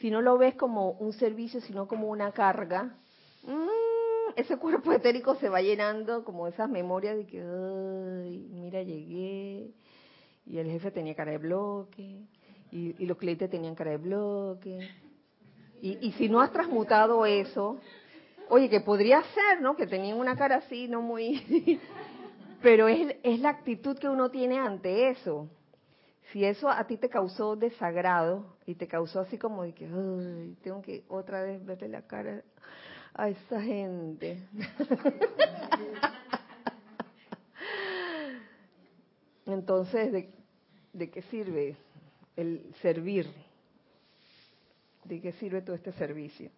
[0.00, 2.96] Si no lo ves como un servicio, sino como una carga,
[3.44, 9.70] mm, ese cuerpo etérico se va llenando como esas memorias de que, ay, mira, llegué,
[10.46, 12.22] y el jefe tenía cara de bloque,
[12.72, 14.88] y, los clientes tenían cara de bloque.
[15.82, 17.80] Y, y si no has transmutado eso,
[18.52, 19.76] Oye, que podría ser, ¿no?
[19.76, 21.78] Que tenían una cara así, no muy...
[22.62, 25.48] Pero es, es la actitud que uno tiene ante eso.
[26.32, 30.56] Si eso a ti te causó desagrado y te causó así como de que, ay,
[30.64, 32.42] tengo que otra vez verle la cara
[33.14, 34.42] a esa gente.
[39.46, 40.30] Entonces, ¿de,
[40.92, 41.76] ¿de qué sirve
[42.36, 43.26] el servir?
[45.04, 46.50] ¿De qué sirve todo este servicio?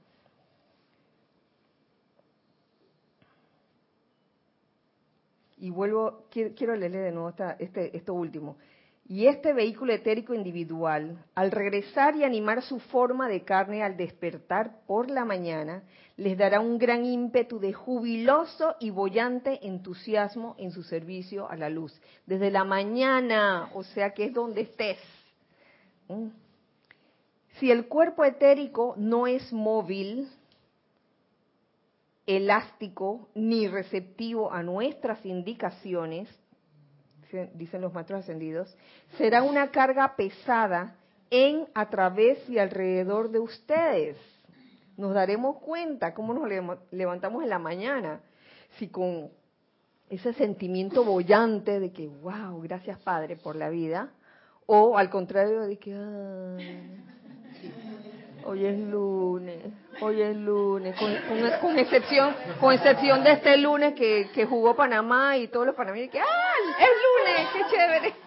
[5.62, 8.56] y vuelvo, quiero, leerle de nuevo este, esto último.
[9.04, 14.80] Y este vehículo etérico individual, al regresar y animar su forma de carne al despertar
[14.86, 15.82] por la mañana,
[16.16, 21.68] les dará un gran ímpetu de jubiloso y bollante entusiasmo en su servicio a la
[21.68, 22.00] luz.
[22.26, 24.98] Desde la mañana, o sea que es donde estés.
[26.08, 26.28] ¿Mm?
[27.58, 30.28] Si el cuerpo etérico no es móvil,
[32.26, 36.28] elástico ni receptivo a nuestras indicaciones,
[37.55, 38.77] dicen los maestros ascendidos,
[39.16, 40.97] será una carga pesada
[41.31, 44.16] en, a través y alrededor de ustedes.
[44.97, 46.49] Nos daremos cuenta cómo nos
[46.90, 48.21] levantamos en la mañana,
[48.79, 49.31] si con
[50.11, 54.11] ese sentimiento bollante de que, wow, gracias Padre por la vida,
[54.66, 55.95] o al contrario de que,
[58.44, 61.12] Hoy es lunes, hoy es lunes, con,
[61.78, 66.20] excepción con excepción de este lunes que, que jugó Panamá y todos los panameños que
[66.20, 66.24] ¡ah!
[66.78, 68.14] es lunes, qué chévere.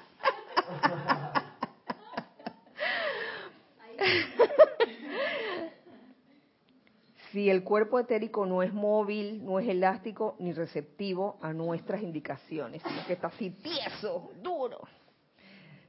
[7.31, 12.81] si el cuerpo etérico no es móvil, no es elástico ni receptivo a nuestras indicaciones,
[12.81, 14.79] sino que está así tieso, duro,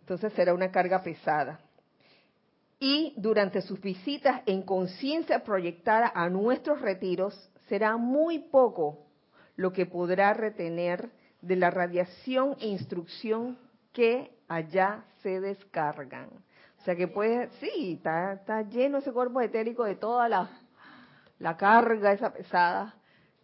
[0.01, 1.61] entonces será una carga pesada
[2.79, 7.35] y durante sus visitas en conciencia proyectada a nuestros retiros,
[7.69, 9.07] será muy poco
[9.57, 11.11] lo que podrá retener
[11.41, 13.59] de la radiación e instrucción
[13.93, 16.29] que allá se descargan.
[16.79, 20.51] O sea que puede, sí, está, lleno ese cuerpo etérico de toda la,
[21.39, 22.95] la carga esa pesada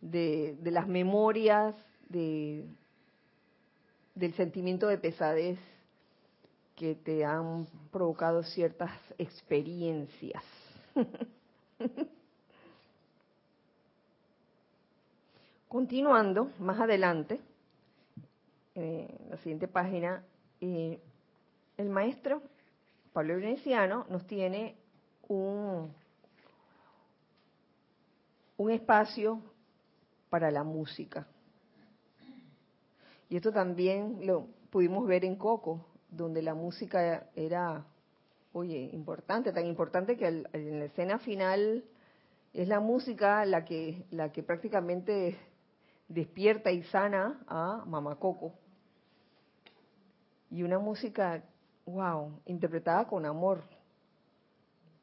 [0.01, 1.75] de, de las memorias,
[2.09, 2.67] de,
[4.15, 5.59] del sentimiento de pesadez
[6.83, 10.43] que te han provocado ciertas experiencias.
[15.69, 17.39] Continuando, más adelante,
[18.75, 20.25] en la siguiente página,
[20.61, 20.99] eh,
[21.77, 22.43] el maestro
[23.13, 24.75] Pablo Veneciano nos tiene
[25.29, 25.95] un,
[28.57, 29.41] un espacio
[30.31, 31.29] para la música.
[33.31, 37.85] Y esto también lo pudimos ver en Coco, donde la música era,
[38.53, 41.85] oye, importante, tan importante que en la escena final
[42.53, 45.39] es la música la que, la que prácticamente
[46.09, 48.53] despierta y sana a Mamacoco.
[50.51, 51.43] Y una música,
[51.87, 53.63] wow, interpretada con amor.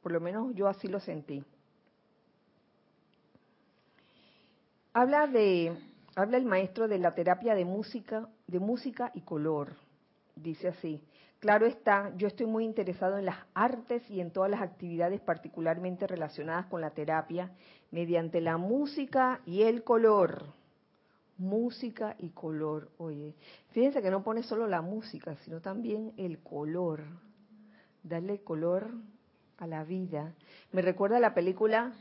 [0.04, 1.44] Por lo menos yo así lo sentí.
[4.94, 5.76] Habla de
[6.16, 9.89] habla el maestro de la terapia de música, de música y color
[10.42, 11.02] dice así,
[11.40, 16.06] Claro está, yo estoy muy interesado en las artes y en todas las actividades particularmente
[16.06, 17.52] relacionadas con la terapia
[17.92, 20.48] mediante la música y el color.
[21.38, 22.92] Música y color.
[22.98, 23.36] Oye,
[23.70, 27.04] fíjense que no pone solo la música, sino también el color.
[28.04, 28.92] Darle color
[29.60, 30.34] a la vida.
[30.74, 31.94] Me recuerda la película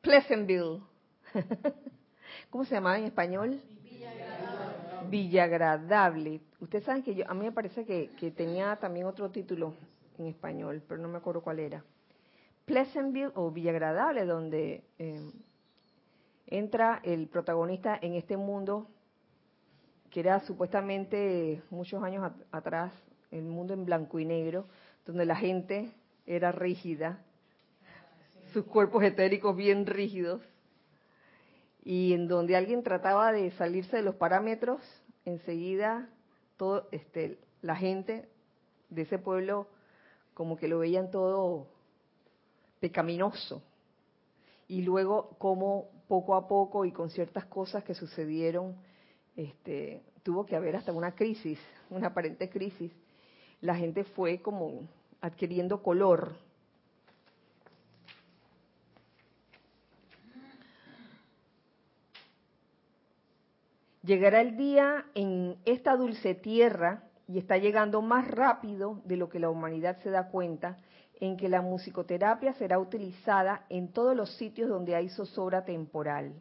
[0.00, 0.82] Pleasantville.
[2.50, 3.62] ¿Cómo se llamaba en español?
[5.12, 6.40] Villagradable.
[6.58, 9.74] Ustedes saben que yo, a mí me parece que, tenía también otro título
[10.16, 11.84] en español, pero no me acuerdo cuál era.
[12.64, 15.30] Pleasantville o Villagradable, donde eh,
[16.46, 18.88] entra el protagonista en este mundo
[20.08, 22.90] que era supuestamente muchos años atrás,
[23.30, 24.66] el mundo en blanco y negro,
[25.04, 25.90] donde la gente
[26.26, 27.22] era rígida,
[28.54, 30.40] sus cuerpos etéricos bien rígidos,
[31.84, 34.80] y en donde alguien trataba de salirse de los parámetros,
[35.24, 36.08] enseguida
[36.56, 38.28] todo este la gente
[38.90, 39.68] de ese pueblo
[40.34, 41.66] como que lo veían todo
[42.80, 43.62] pecaminoso.
[44.68, 48.76] Y luego como poco a poco y con ciertas cosas que sucedieron,
[49.36, 51.58] este, tuvo que haber hasta una crisis,
[51.90, 52.90] una aparente crisis.
[53.60, 54.88] La gente fue como
[55.20, 56.34] adquiriendo color,
[64.02, 69.38] Llegará el día en esta dulce tierra, y está llegando más rápido de lo que
[69.38, 70.76] la humanidad se da cuenta,
[71.20, 76.32] en que la musicoterapia será utilizada en todos los sitios donde hay zozobra temporal.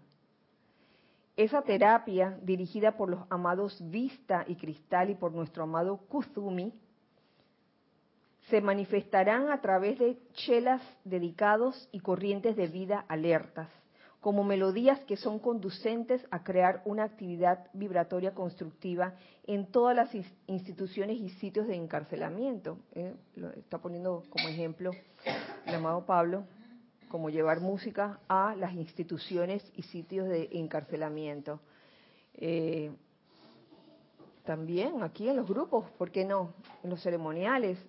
[1.37, 6.73] Esa terapia, dirigida por los amados Vista y Cristal y por nuestro amado Kuzumi,
[8.49, 13.69] se manifestarán a través de chelas dedicados y corrientes de vida alertas
[14.21, 20.09] como melodías que son conducentes a crear una actividad vibratoria constructiva en todas las
[20.45, 22.77] instituciones y sitios de encarcelamiento.
[22.93, 23.15] ¿eh?
[23.35, 24.91] Lo está poniendo como ejemplo
[25.65, 26.43] el amado Pablo,
[27.09, 31.59] como llevar música a las instituciones y sitios de encarcelamiento.
[32.35, 32.91] Eh,
[34.45, 36.53] también aquí en los grupos, ¿por qué no?
[36.83, 37.79] En los ceremoniales,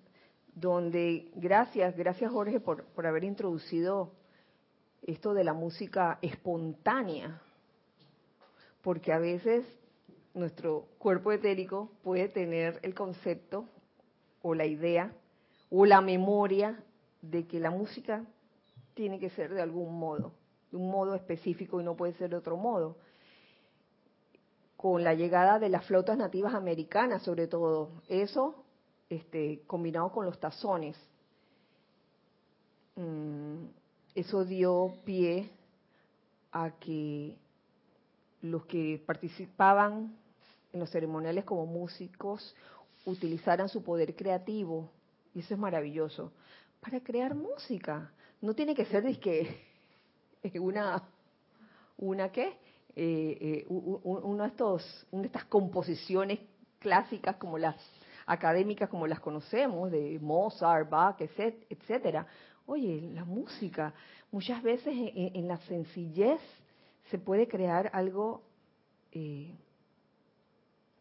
[0.55, 4.13] donde gracias, gracias Jorge por, por haber introducido
[5.03, 7.41] esto de la música espontánea,
[8.83, 9.65] porque a veces
[10.35, 13.67] nuestro cuerpo etérico puede tener el concepto
[14.43, 15.13] o la idea
[15.71, 16.83] o la memoria
[17.21, 18.25] de que la música
[18.95, 20.33] tiene que ser de algún modo,
[20.71, 22.97] de un modo específico y no puede ser de otro modo.
[24.77, 28.65] Con la llegada de las flotas nativas americanas, sobre todo, eso
[29.09, 30.97] este, combinado con los tazones,
[32.97, 33.65] mm,
[34.15, 35.49] eso dio pie
[36.53, 37.37] a que
[38.43, 40.15] los que participaban
[40.73, 42.55] en los ceremoniales como músicos
[43.05, 44.89] utilizaran su poder creativo,
[45.35, 46.33] y eso es maravilloso,
[46.81, 48.11] para crear música.
[48.41, 49.57] No tiene que ser que
[50.61, 51.03] una,
[51.97, 52.59] una qué,
[52.95, 56.41] eh, eh, uno de estos, una de estas composiciones
[56.79, 57.77] clásicas como las
[58.27, 62.27] académicas como las conocemos, de Mozart, Bach, etcétera.
[62.67, 63.93] Oye, la música,
[64.31, 66.41] muchas veces en, la sencillez
[67.11, 68.43] se puede crear algo
[69.11, 69.55] eh,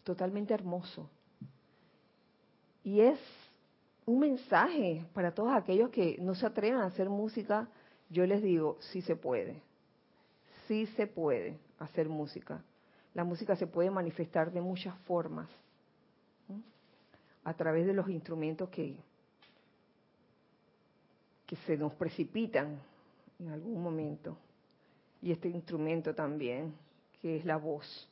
[0.04, 1.10] totalmente hermoso.
[2.84, 3.20] Y es
[4.06, 7.70] un mensaje para todos aquellos que no se atreven a hacer música.
[8.10, 9.62] Yo les digo, sí se puede,
[10.68, 12.64] sí se puede hacer música.
[13.14, 15.50] La música se puede manifestar de muchas formas,
[17.44, 18.98] a través de los instrumentos que,
[21.52, 22.80] que se nos precipitan
[23.38, 24.38] en algún momento.
[25.22, 26.74] Y este instrumento también,
[27.22, 28.10] que es la voz.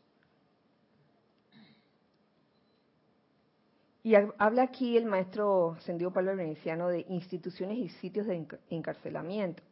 [4.03, 9.63] Y habla aquí el maestro Sendido Pablo Veneciano de instituciones y sitios de encarcelamiento.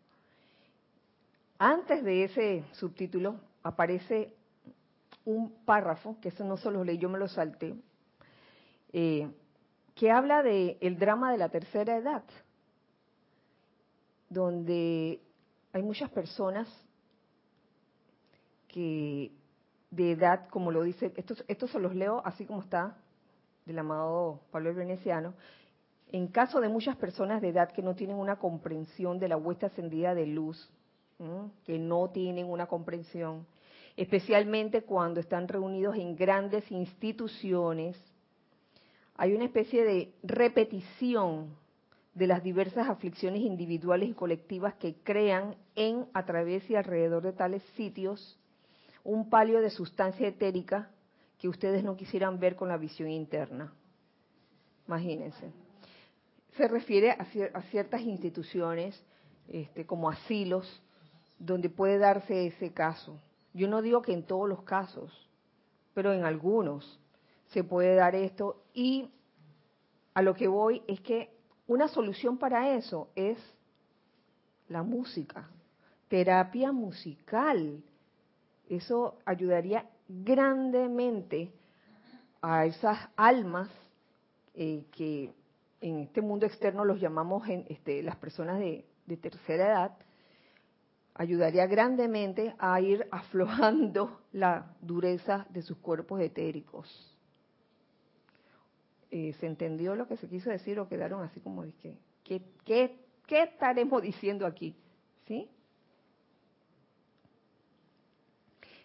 [1.60, 4.34] Antes de ese subtítulo aparece
[5.26, 7.76] un párrafo, que eso no solo leí, yo me lo salté,
[8.94, 9.30] eh,
[9.94, 12.24] que habla de el drama de la tercera edad
[14.30, 15.22] donde
[15.74, 16.68] hay muchas personas
[18.68, 19.32] que
[19.92, 22.98] de edad, como lo dice, estos, estos se los leo así como está,
[23.66, 25.34] del amado Pablo el Veneciano,
[26.12, 29.68] en caso de muchas personas de edad que no tienen una comprensión de la huesta
[29.68, 30.70] ascendida de luz,
[31.66, 33.46] que no tienen una comprensión,
[33.96, 37.98] especialmente cuando están reunidos en grandes instituciones,
[39.16, 41.56] hay una especie de repetición
[42.18, 47.32] de las diversas aflicciones individuales y colectivas que crean en, a través y alrededor de
[47.32, 48.40] tales sitios
[49.04, 50.90] un palio de sustancia etérica
[51.38, 53.72] que ustedes no quisieran ver con la visión interna.
[54.88, 55.52] imagínense.
[56.56, 59.00] Se refiere a, ciertas instituciones,
[59.48, 60.82] este, como asilos,
[61.38, 63.22] donde puede darse ese caso.
[63.54, 65.30] Yo no digo que en todos los casos,
[65.94, 67.00] pero en algunos
[67.50, 69.12] se puede dar esto y
[70.16, 71.37] a lo que voy es que
[71.68, 73.38] una solución para eso es
[74.70, 75.50] la música,
[76.08, 77.84] terapia musical.
[78.70, 81.52] Eso ayudaría grandemente
[82.42, 83.70] a esas almas
[84.54, 85.34] eh, que
[85.82, 89.98] en este mundo externo los llamamos este, las personas de, de tercera edad,
[91.14, 97.17] ayudaría grandemente a ir aflojando la dureza de sus cuerpos etéricos.
[99.10, 102.42] Eh, ¿Se entendió lo que se quiso decir o quedaron así como de que, ¿qué,
[102.66, 104.76] qué, qué estaremos diciendo aquí?
[105.28, 105.50] ¿Sí?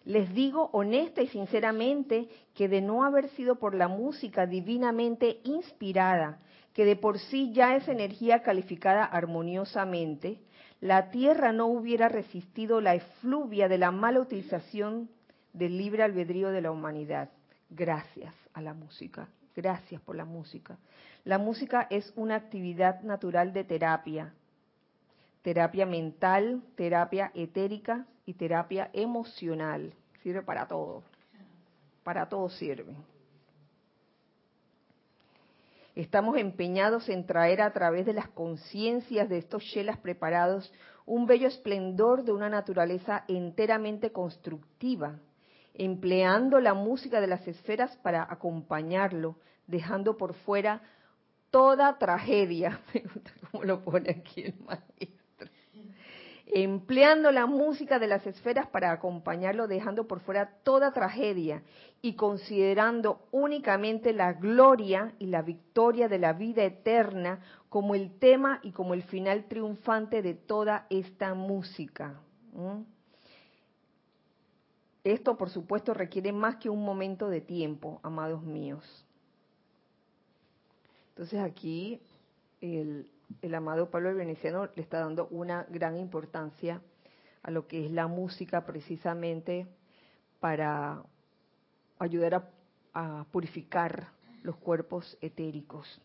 [0.05, 6.39] Les digo honesta y sinceramente que de no haber sido por la música divinamente inspirada,
[6.73, 10.39] que de por sí ya es energía calificada armoniosamente,
[10.81, 15.09] la Tierra no hubiera resistido la efluvia de la mala utilización
[15.53, 17.29] del libre albedrío de la humanidad.
[17.69, 20.77] Gracias a la música, gracias por la música.
[21.23, 24.33] La música es una actividad natural de terapia,
[25.41, 29.93] terapia mental, terapia etérica y terapia emocional.
[30.21, 31.03] Sirve para todo,
[32.03, 32.95] para todo sirve.
[35.95, 40.73] Estamos empeñados en traer a través de las conciencias de estos shelas preparados
[41.05, 45.19] un bello esplendor de una naturaleza enteramente constructiva,
[45.73, 50.81] empleando la música de las esferas para acompañarlo, dejando por fuera
[51.49, 55.49] toda tragedia, me gusta cómo lo pone aquí el maestro,
[56.45, 61.63] empleando la música de las esferas para acompañarlo, dejando por fuera toda tragedia
[62.01, 68.59] y considerando únicamente la gloria y la victoria de la vida eterna como el tema
[68.61, 72.19] y como el final triunfante de toda esta música.
[75.03, 79.05] Esto, por supuesto, requiere más que un momento de tiempo, amados míos.
[81.09, 81.99] Entonces aquí
[82.61, 83.07] el,
[83.53, 86.81] amado Pablo el Veneciano le está dando una gran importancia
[87.43, 89.67] a lo que es la música precisamente
[90.39, 91.03] para
[91.99, 92.49] ayudar
[92.93, 94.07] a, purificar
[94.43, 96.01] los cuerpos etéricos.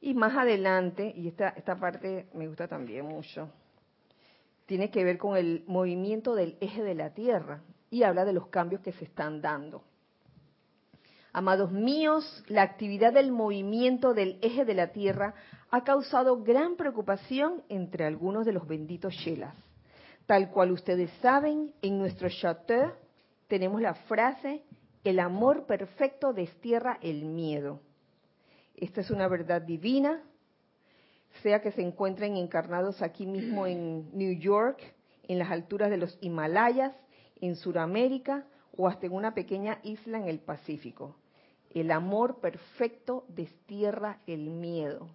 [0.00, 3.48] Y más adelante, y esta, esta parte me gusta también mucho,
[4.66, 8.46] tiene que ver con el movimiento del eje de la Tierra y habla de los
[8.46, 9.82] cambios que se están dando.
[11.32, 15.34] Amados míos, la actividad del movimiento del eje de la Tierra
[15.70, 19.54] ha causado gran preocupación entre algunos de los benditos Shelas.
[20.26, 22.92] Tal cual ustedes saben, en nuestro chateau
[23.46, 24.62] tenemos la frase,
[25.04, 27.80] el amor perfecto destierra el miedo.
[28.76, 30.22] Esta es una verdad divina,
[31.42, 34.80] sea que se encuentren encarnados aquí mismo en New York,
[35.28, 36.92] en las alturas de los Himalayas,
[37.40, 41.16] en Sudamérica o hasta en una pequeña isla en el Pacífico.
[41.70, 45.08] El amor perfecto destierra el miedo.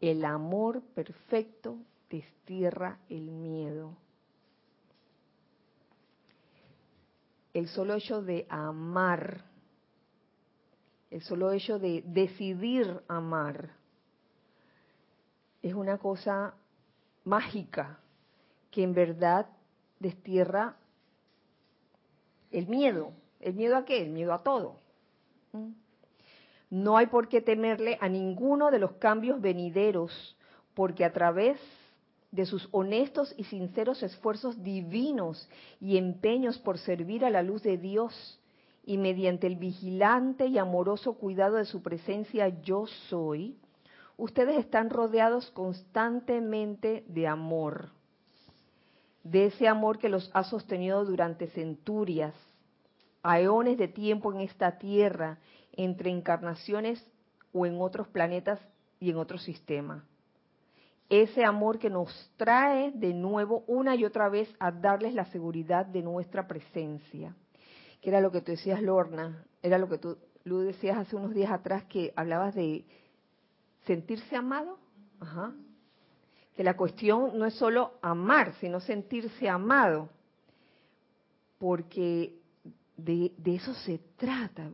[0.00, 1.78] El amor perfecto
[2.10, 3.96] destierra el miedo.
[7.54, 9.44] El solo hecho de amar,
[11.10, 13.70] el solo hecho de decidir amar,
[15.62, 16.54] es una cosa
[17.24, 17.98] mágica
[18.70, 19.46] que en verdad
[19.98, 20.76] destierra
[22.50, 23.12] el miedo.
[23.40, 24.02] ¿El miedo a qué?
[24.02, 24.76] El miedo a todo.
[25.52, 25.70] ¿Mm?
[26.70, 30.36] No hay por qué temerle a ninguno de los cambios venideros,
[30.74, 31.58] porque a través
[32.32, 35.48] de sus honestos y sinceros esfuerzos divinos
[35.80, 38.40] y empeños por servir a la luz de Dios,
[38.86, 43.58] y mediante el vigilante y amoroso cuidado de su presencia yo soy,
[44.16, 47.90] ustedes están rodeados constantemente de amor,
[49.30, 52.34] de ese amor que los ha sostenido durante centurias,
[53.22, 55.38] aeones de tiempo en esta tierra
[55.72, 57.04] entre encarnaciones
[57.52, 58.60] o en otros planetas
[59.00, 60.04] y en otro sistema.
[61.08, 65.86] Ese amor que nos trae de nuevo una y otra vez a darles la seguridad
[65.86, 67.34] de nuestra presencia.
[68.00, 71.34] Que era lo que tú decías, Lorna, era lo que tú, Lu, decías hace unos
[71.34, 72.84] días atrás que hablabas de
[73.86, 74.78] sentirse amado.
[75.18, 75.52] Ajá.
[76.56, 80.08] Que la cuestión no es solo amar, sino sentirse amado.
[81.58, 82.38] Porque
[82.96, 84.70] de, eso se trata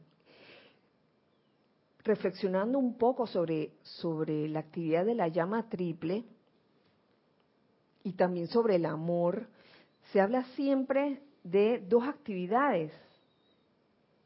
[2.05, 6.25] reflexionando un poco sobre, sobre la actividad de la llama triple
[8.03, 9.47] y también sobre el amor,
[10.11, 12.93] se habla siempre de dos actividades,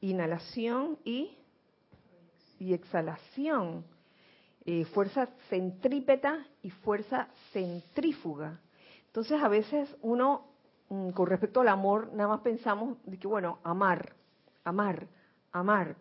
[0.01, 1.37] inhalación y
[2.59, 3.85] y exhalación,
[4.67, 8.61] eh, fuerza centrípeta y fuerza centrífuga.
[9.07, 10.49] Entonces a veces uno,
[10.89, 14.15] mm, con respecto al amor, nada más pensamos de que, bueno, amar,
[14.65, 15.07] amar,
[15.53, 15.97] amar.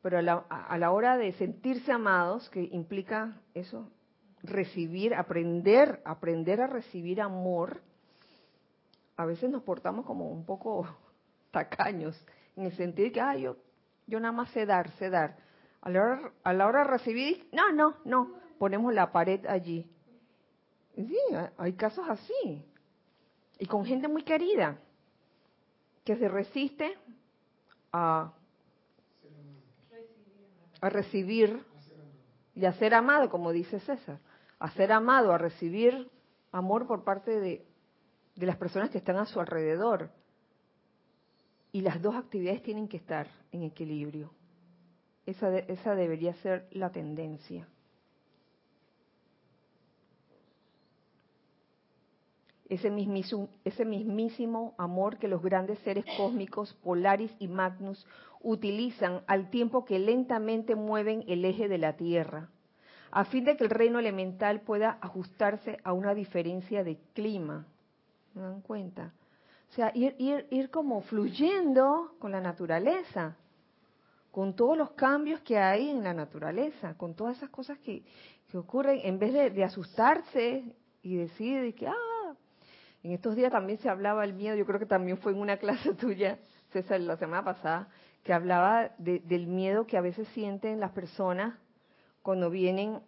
[0.00, 3.90] Pero a la, a la hora de sentirse amados, que implica eso,
[4.44, 7.80] recibir, aprender, aprender a recibir amor,
[9.16, 10.86] a veces nos portamos como un poco
[11.50, 12.16] tacaños,
[12.56, 13.56] en el sentido de que, ah, yo,
[14.06, 15.36] yo nada más sé dar, sé dar.
[15.80, 19.88] A la, hora, a la hora de recibir, no, no, no, ponemos la pared allí.
[20.96, 21.18] sí,
[21.56, 22.64] hay casos así.
[23.58, 24.78] Y con gente muy querida,
[26.04, 26.96] que se resiste
[27.92, 28.32] a,
[30.80, 31.62] a recibir
[32.54, 34.18] y a ser amado, como dice César,
[34.58, 36.10] a ser amado, a recibir
[36.50, 37.66] amor por parte de,
[38.34, 40.10] de las personas que están a su alrededor.
[41.72, 44.32] Y las dos actividades tienen que estar en equilibrio.
[45.28, 47.68] Esa, debería ser la tendencia.
[52.66, 52.88] Ese
[53.84, 58.06] mismísimo, amor que los grandes seres cósmicos, Polaris y Magnus,
[58.40, 62.48] utilizan al tiempo que lentamente mueven el eje de la Tierra,
[63.10, 67.66] a fin de que el reino elemental pueda ajustarse a una diferencia de clima.
[68.32, 69.12] ¿Me dan cuenta?
[69.70, 73.36] O sea, ir, ir, ir como fluyendo con la naturaleza,
[74.38, 78.04] con todos los cambios que hay en la naturaleza, con todas esas cosas que,
[78.48, 80.62] que ocurren, en vez de, asustarse
[81.02, 82.36] y decir que, ah,
[83.02, 85.56] en estos días también se hablaba del miedo, yo creo que también fue en una
[85.58, 86.38] clase tuya,
[86.70, 87.88] César, la semana pasada,
[88.22, 91.58] que hablaba de, del miedo que a veces sienten las personas
[92.22, 93.00] cuando vienen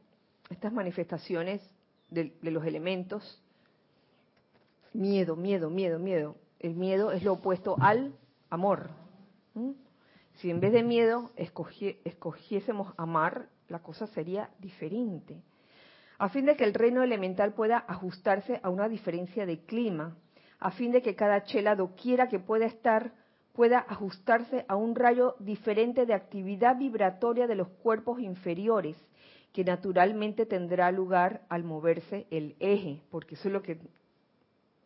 [0.49, 1.62] estas manifestaciones
[2.09, 3.41] de, los elementos.
[4.93, 6.35] Miedo, miedo, miedo, miedo.
[6.59, 8.16] El miedo es lo opuesto al
[8.51, 8.91] amor.
[10.41, 15.43] Si en vez de miedo escogiésemos amar, la cosa sería diferente.
[16.18, 20.16] A fin de que el reino elemental pueda ajustarse a una diferencia de clima,
[20.59, 23.12] a fin de que cada chela doquiera que pueda estar
[23.53, 28.97] pueda ajustarse a un rayo diferente de actividad vibratoria de los cuerpos inferiores,
[29.53, 33.78] que naturalmente tendrá lugar al moverse el eje, porque eso es lo que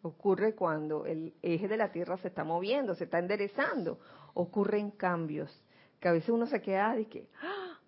[0.05, 3.99] ocurre cuando el eje de la Tierra se está moviendo, se está enderezando,
[4.35, 5.51] ocurren cambios,
[5.99, 7.79] que a veces uno se queda de que, ¡Ah!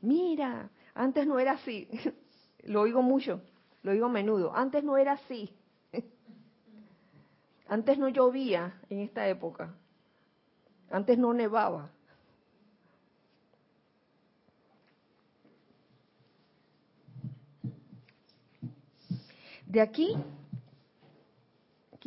[0.00, 1.88] mira, antes no era así,
[2.64, 3.42] lo oigo mucho,
[3.82, 5.54] lo oigo a menudo, antes no era así,
[7.68, 9.74] antes no llovía en esta época,
[10.90, 11.90] antes no nevaba.
[19.66, 20.16] De aquí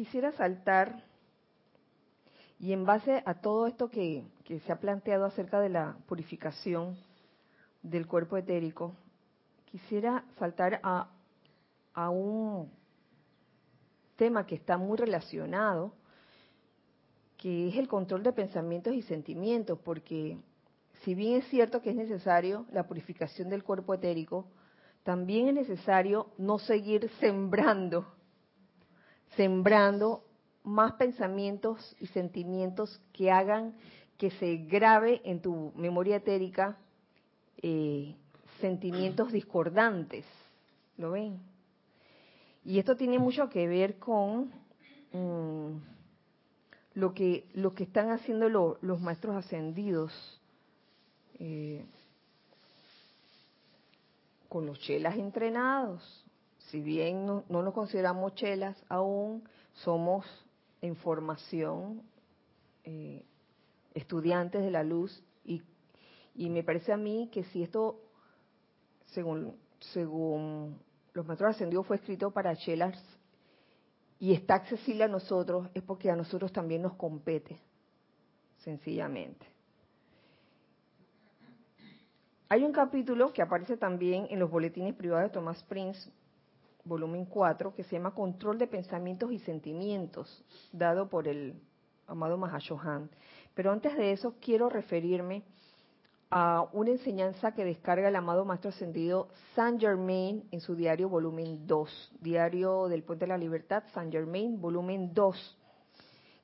[0.01, 1.03] quisiera saltar
[2.59, 6.97] y en base a todo esto que, se ha planteado acerca de la purificación
[7.83, 8.95] del cuerpo etérico,
[9.65, 11.07] quisiera saltar a,
[11.93, 12.71] a un
[14.15, 15.93] tema que está muy relacionado,
[17.37, 20.39] que es el control de pensamientos y sentimientos, porque
[21.03, 24.47] si bien es cierto que es necesario la purificación del cuerpo etérico,
[25.03, 28.15] también es necesario no seguir sembrando
[29.35, 30.23] sembrando
[30.63, 33.75] más pensamientos y sentimientos que hagan
[34.17, 36.77] que se grabe en tu memoria etérica
[37.61, 38.15] eh,
[38.59, 40.25] sentimientos discordantes.
[40.97, 41.39] ¿Lo ven?
[42.63, 44.51] Y esto tiene mucho que ver con
[45.11, 45.71] mm,
[46.93, 50.11] lo que lo que están haciendo los maestros ascendidos
[51.39, 51.83] eh,
[54.47, 56.20] con los chelas entrenados
[56.71, 59.43] si bien no, nos consideramos chelas aún,
[59.73, 60.25] somos
[60.81, 62.01] en formación
[62.85, 63.25] eh,
[63.93, 65.23] estudiantes de la luz
[66.33, 67.99] y, me parece a mí que si esto,
[69.07, 70.79] según, según
[71.13, 72.97] los maestros ascendidos, fue escrito para chelas
[74.17, 77.59] y está accesible a nosotros, es porque a nosotros también nos compete,
[78.59, 79.45] sencillamente.
[82.47, 86.09] Hay un capítulo que aparece también en los boletines privados de Thomas Prince,
[86.83, 91.55] volumen 4, que se llama Control de Pensamientos y Sentimientos, dado por el
[92.07, 93.09] amado Mahashohan.
[93.53, 95.43] Pero antes de eso, quiero referirme
[96.29, 101.67] a una enseñanza que descarga el amado Maestro Ascendido Saint Germain en su diario volumen
[101.67, 105.57] 2, Diario del Puente de la Libertad, Saint Germain, volumen 2,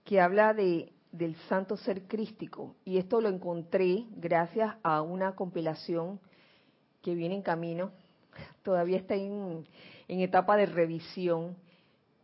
[0.04, 2.76] que habla de del santo ser crístico.
[2.86, 6.20] Y esto lo encontré gracias a una compilación
[7.02, 7.92] que viene en camino,
[8.64, 9.66] todavía está en,
[10.08, 11.56] en etapa de revisión,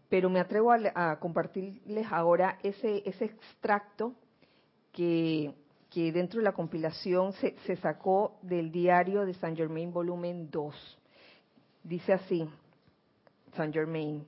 [0.09, 4.13] pero me atrevo a, compartirles ahora ese, ese extracto
[4.91, 5.53] que,
[5.93, 10.99] dentro de la compilación se, se sacó del diario de Saint Germain volumen 2.
[11.83, 12.47] Dice así,
[13.55, 14.25] Saint Germain,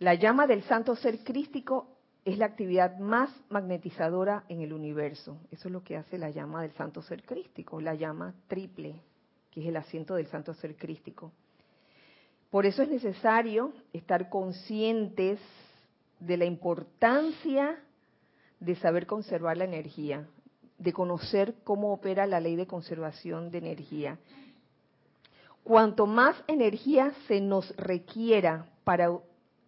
[0.00, 1.88] la llama del santo ser crístico
[2.24, 5.38] es la actividad más magnetizadora en el universo.
[5.50, 9.00] Eso es lo que hace la llama del santo ser crístico, la llama triple,
[9.50, 11.32] que es el asiento del santo ser crístico.
[12.50, 15.38] Por eso es necesario estar conscientes
[16.18, 17.78] de la importancia
[18.58, 20.26] de saber conservar la energía,
[20.78, 24.18] de conocer cómo opera la ley de conservación de energía.
[25.62, 29.10] Cuanto más energía se nos requiera para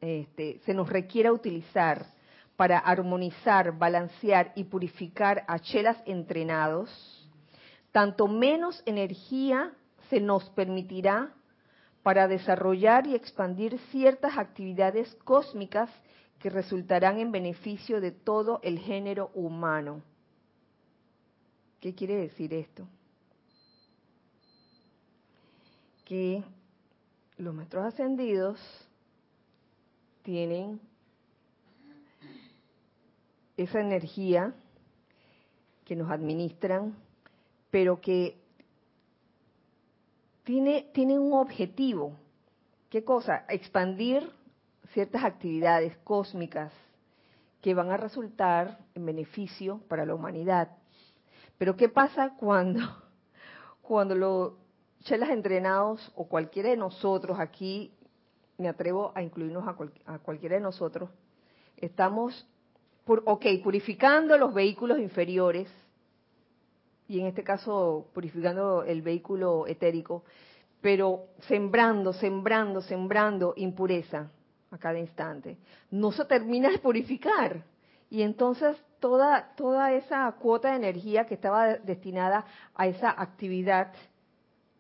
[0.01, 2.07] este, se nos requiera utilizar
[2.57, 6.91] para armonizar, balancear y purificar a chelas entrenados,
[7.93, 9.73] tanto menos energía
[10.09, 11.35] se nos permitirá
[12.03, 15.91] para desarrollar y expandir ciertas actividades cósmicas
[16.39, 20.03] que resultarán en beneficio de todo el género humano.
[21.81, 22.87] ¿Qué quiere decir esto?
[26.05, 26.43] Que
[27.37, 28.59] los maestros ascendidos
[30.23, 30.81] tienen
[33.57, 34.55] esa energía
[35.85, 36.95] que nos administran,
[37.71, 38.40] pero que
[40.93, 42.17] tiene, un objetivo.
[42.89, 43.45] ¿Qué cosa?
[43.49, 44.29] Expandir
[44.93, 46.73] ciertas actividades cósmicas
[47.61, 50.77] que van a resultar en beneficio para la humanidad.
[51.57, 52.81] Pero ¿qué pasa cuando,
[53.83, 54.55] cuando los
[55.05, 57.95] chelas entrenados o cualquiera de nosotros aquí,
[58.59, 59.77] me atrevo a incluirnos a,
[60.13, 61.11] a cualquiera de nosotros,
[61.77, 62.47] estamos,
[63.05, 63.23] por,
[63.63, 65.71] purificando los vehículos inferiores,
[67.11, 70.23] y en este caso purificando el vehículo etérico,
[70.81, 74.31] pero sembrando, sembrando, sembrando impureza
[74.71, 75.59] a cada instante.
[75.91, 77.65] No se termina de purificar.
[78.11, 82.45] Y entonces toda, toda esa cuota de energía que estaba destinada
[82.77, 83.93] a esa actividad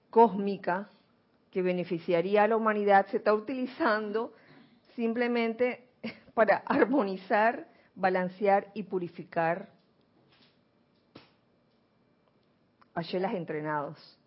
[0.08, 0.88] cósmica
[1.50, 4.34] que beneficiaría a la humanidad se está utilizando
[4.94, 5.88] simplemente
[6.34, 7.66] para armonizar,
[7.96, 9.79] balancear y purificar
[12.94, 14.18] a Shelas entrenados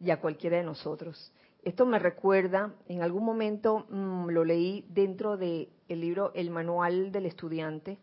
[0.00, 1.32] y a cualquiera de nosotros.
[1.62, 7.26] Esto me recuerda, en algún momento mm, lo leí dentro del libro El Manual del
[7.26, 7.98] Estudiante,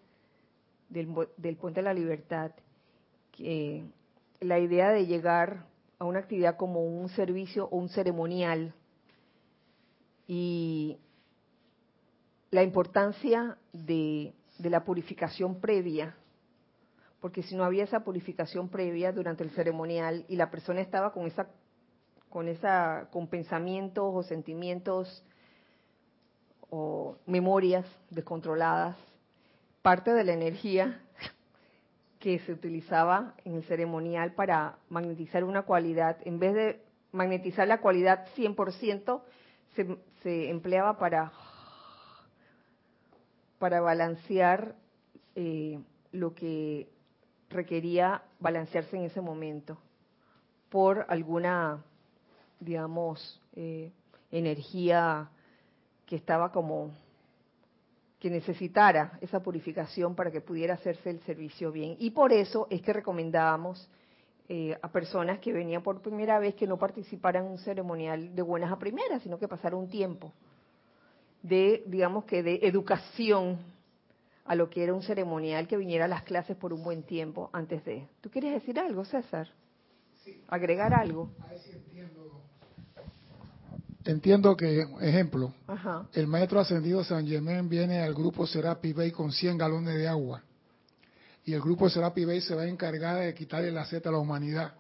[0.90, 1.08] del,
[1.58, 2.52] Puente de la Libertad,
[3.32, 3.86] que
[4.40, 5.66] la idea de llegar
[6.00, 8.74] a una actividad como un servicio o un ceremonial
[10.28, 10.98] y
[12.50, 16.16] la importancia de la purificación previa,
[17.22, 21.28] porque si no había esa purificación previa durante el ceremonial y la persona estaba con
[21.28, 21.48] esa
[22.30, 25.24] con esa con pensamientos o sentimientos
[26.72, 28.96] o memorias descontroladas,
[29.82, 31.02] parte de la energía
[32.20, 37.82] que se utilizaba en el ceremonial para magnetizar una cualidad, en vez de magnetizar la
[37.82, 39.22] cualidad 100%,
[39.76, 41.34] se, se empleaba para,
[43.60, 44.76] para balancear
[45.36, 45.78] eh,
[46.14, 46.88] lo que
[47.52, 49.78] requería balancearse en ese momento
[50.70, 51.84] por alguna
[52.62, 53.92] digamos, eh,
[54.32, 55.30] energía
[56.06, 56.92] que estaba como
[58.20, 61.96] que necesitara esa purificación para que pudiera hacerse el servicio bien.
[62.00, 63.90] Y por eso es que recomendábamos
[64.48, 68.42] eh, a personas que venían por primera vez que no participaran en un ceremonial de
[68.44, 70.32] buenas a primeras, sino que pasara un tiempo
[71.42, 73.58] de, digamos que de educación
[74.46, 77.50] a lo que era un ceremonial, que viniera a las clases por un buen tiempo
[77.54, 78.08] antes de.
[78.22, 79.50] ¿Tú quieres decir algo, César?
[80.48, 81.30] ¿Agregar algo?
[84.06, 85.54] entiendo que, ejemplo,
[86.14, 90.42] el maestro ascendido San Germán viene al grupo Serapi Bay con 100 galones de agua.
[91.44, 94.20] Y el grupo Serapi Bay se va a encargar de quitarle la seta a la
[94.20, 94.74] humanidad.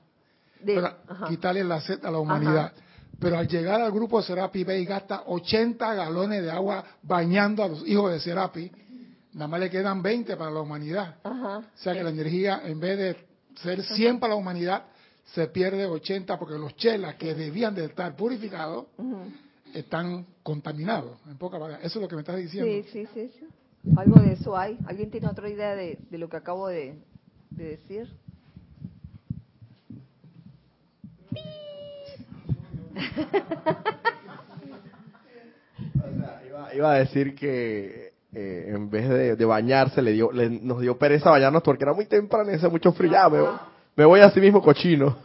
[1.28, 2.74] quitarle la seta a la humanidad.
[3.20, 7.88] Pero al llegar al grupo Serapi Bay gasta 80 galones de agua bañando a los
[7.88, 8.72] hijos de Serapi.
[9.34, 11.15] Nada más le quedan 20 para la humanidad.
[11.23, 13.15] O sea que la energía, en vez de
[13.61, 14.86] ser 100 para la humanidad,
[15.34, 18.88] se pierde 80 porque los chelas que debían de estar purificados
[19.73, 21.17] están contaminados.
[21.27, 22.69] En poca Eso es lo que me estás diciendo.
[22.91, 23.47] Sí, sí, sí,
[23.95, 24.77] Algo de eso hay.
[24.86, 26.99] ¿Alguien tiene otra idea de, lo que acabo de,
[27.51, 28.09] decir?
[36.75, 41.63] iba, a decir que eh, en vez de, bañarse le dio nos dio pereza bañarnos
[41.63, 43.11] porque era muy temprano y hace mucho frío.
[43.11, 43.29] Ya,
[43.95, 45.17] me voy a sí mismo cochino.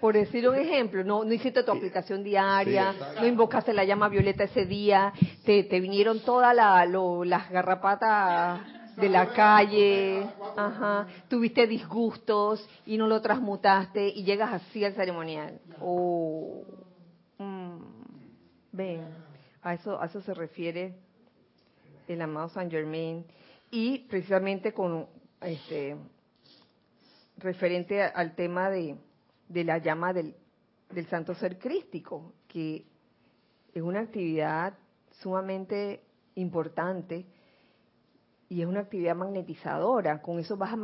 [0.00, 4.44] Por decir un ejemplo, no, no hiciste tu aplicación diaria, no invocaste la llama violeta
[4.44, 5.12] ese día,
[5.44, 8.60] te, te vinieron todas las garrapatas
[8.96, 10.24] de la calle,
[10.56, 15.58] ajá, tuviste disgustos y no lo transmutaste y llegas así al ceremonial.
[15.80, 16.62] Oh,
[17.38, 17.78] mm,
[18.70, 19.02] ven,
[19.62, 21.07] a eso, a eso se refiere
[22.08, 23.24] el amado Saint Germain
[23.70, 25.06] y precisamente con
[25.40, 25.96] este
[27.36, 28.96] referente al tema de,
[29.48, 30.34] la llama del,
[31.08, 32.86] santo ser crístico, que
[33.72, 34.74] es una actividad
[35.20, 36.02] sumamente
[36.34, 37.26] importante
[38.48, 40.76] y es una actividad magnetizadora, con eso vas a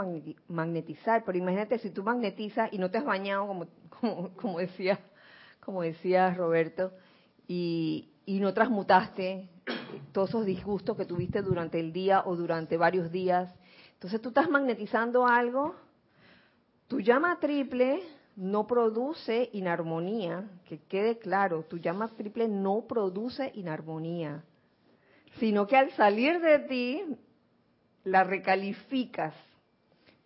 [0.49, 3.47] magnetizar, pero imagínate si tú magnetizas y no te has bañado,
[4.37, 5.01] como, decía,
[5.61, 6.93] como decía Roberto,
[7.49, 9.49] y no transmutaste
[10.12, 13.55] todos esos disgustos que tuviste durante el día o durante varios días,
[13.95, 15.74] entonces tú estás magnetizando algo,
[16.88, 18.03] tu llama triple
[18.36, 24.42] no produce inarmonía, que quede claro, tu llama triple no produce inarmonía,
[25.38, 27.05] sino que al salir de ti
[28.05, 29.34] la recalificas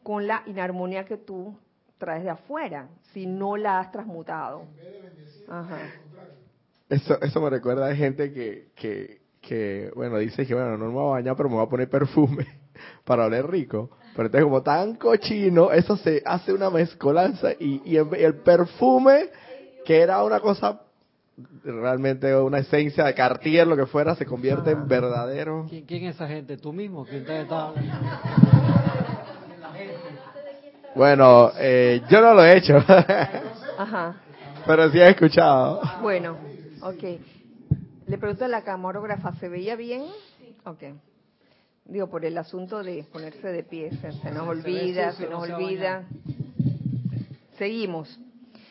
[0.03, 1.57] con la inarmonía que tú
[1.99, 4.65] traes de afuera, si no la has transmutado.
[6.89, 10.93] Eso, eso me recuerda a gente que, que, que, bueno, dice que, bueno, no me
[10.93, 12.47] voy a bañar, pero me voy a poner perfume
[13.05, 13.91] para oler rico.
[14.15, 19.31] Pero entonces como tan cochino, eso se hace una mezcolanza y, y el, perfume,
[19.87, 20.83] que era una cosa
[21.65, 25.67] realmente una esencia de Cartier, lo que fuera, se convierte en verdadero.
[25.69, 26.57] ¿Quién, es esa gente?
[26.57, 27.07] ¿Tú mismo?
[27.07, 27.73] ¿Quién te está
[30.95, 32.77] Bueno, eh, yo no lo he hecho.
[33.79, 34.17] Ajá.
[34.67, 35.81] Pero sí he escuchado.
[36.03, 36.37] Bueno,
[36.83, 37.38] ok.
[38.09, 40.07] Le pregunto a la camarógrafa, ¿se veía bien?
[40.65, 40.83] Ok.
[41.85, 46.07] Digo, por el asunto de ponerse de pie, se, nos olvida, se, nos olvida.
[47.59, 48.19] Seguimos.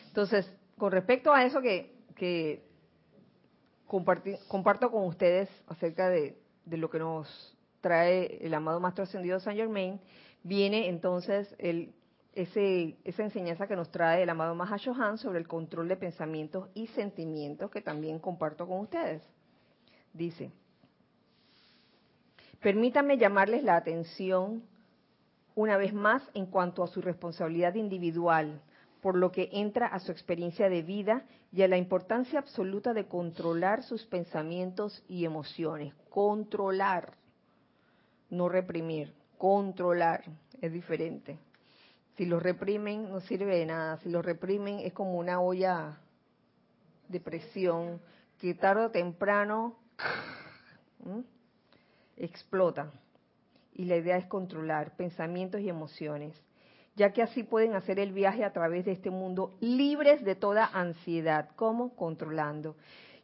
[0.08, 2.64] Entonces, con respecto a eso que, que
[3.86, 6.36] comparto con ustedes acerca de,
[6.66, 10.00] lo que nos trae el amado Maestro Ascendido Saint Germain,
[10.42, 11.92] viene entonces el,
[12.42, 16.86] ese, esa enseñanza que nos trae el amado Mahashohan sobre el control de pensamientos y
[16.88, 19.22] sentimientos que también comparto con ustedes.
[20.12, 20.52] Dice,
[22.60, 24.64] Permítanme llamarles la atención
[25.54, 28.60] una vez más en cuanto a su responsabilidad individual,
[29.00, 33.06] por lo que entra a su experiencia de vida y a la importancia absoluta de
[33.06, 35.94] controlar sus pensamientos y emociones.
[36.10, 37.14] Controlar,
[38.30, 40.24] no reprimir, controlar
[40.60, 41.38] es diferente.
[42.18, 46.00] Si los reprimen no sirve de nada, si los reprimen es como una olla
[47.08, 48.00] de presión
[48.38, 49.76] que tarde o temprano
[52.16, 52.90] explota.
[53.72, 56.34] Y la idea es controlar pensamientos y emociones,
[56.96, 60.66] ya que así pueden hacer el viaje a través de este mundo libres de toda
[60.66, 61.50] ansiedad.
[61.54, 61.94] ¿Cómo?
[61.94, 62.74] Controlando.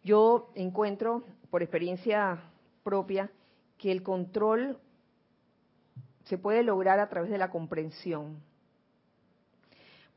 [0.04, 2.38] Yo encuentro, por experiencia
[2.84, 3.28] propia,
[3.76, 4.78] que el control
[6.26, 8.53] se puede lograr a través de la comprensión.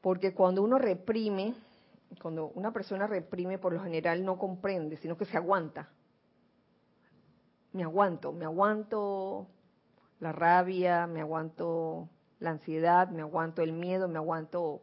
[0.08, 1.54] Porque cuando uno reprime,
[2.22, 5.90] cuando una persona reprime, por lo general no comprende, sino que se aguanta
[7.74, 9.48] me aguanto, me aguanto
[10.22, 12.08] la rabia, me aguanto
[12.40, 14.82] la ansiedad, me aguanto el miedo, me aguanto...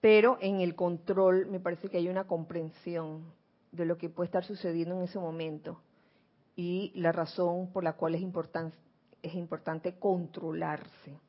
[0.00, 3.30] Pero en el control me parece que hay una comprensión
[3.72, 5.82] de lo que puede estar sucediendo en ese momento
[6.56, 8.22] y la razón por la cual es,
[9.22, 11.27] es importante controlarse.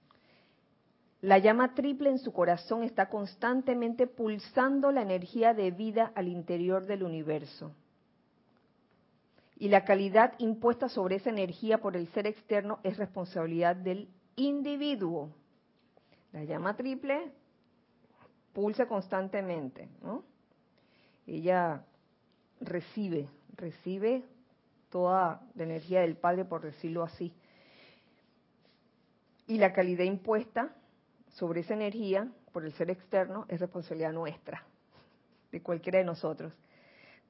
[1.21, 6.85] La llama triple en su corazón está constantemente pulsando la energía de vida al interior
[6.85, 7.73] del universo
[9.59, 14.07] y la calidad impuesta sobre esa energía por el ser externo es responsabilidad del
[14.37, 15.29] individuo.
[16.31, 17.33] La llama triple
[18.53, 20.23] pulsa constantemente, ¿no?
[21.27, 21.83] Ella
[22.61, 24.23] recibe, recibe
[24.89, 27.33] toda la energía del Padre, por decirlo así.
[29.45, 30.73] Y la calidad impuesta
[31.39, 34.63] sobre esa energía por el ser externo es responsabilidad nuestra,
[35.51, 36.53] de cualquiera de nosotros.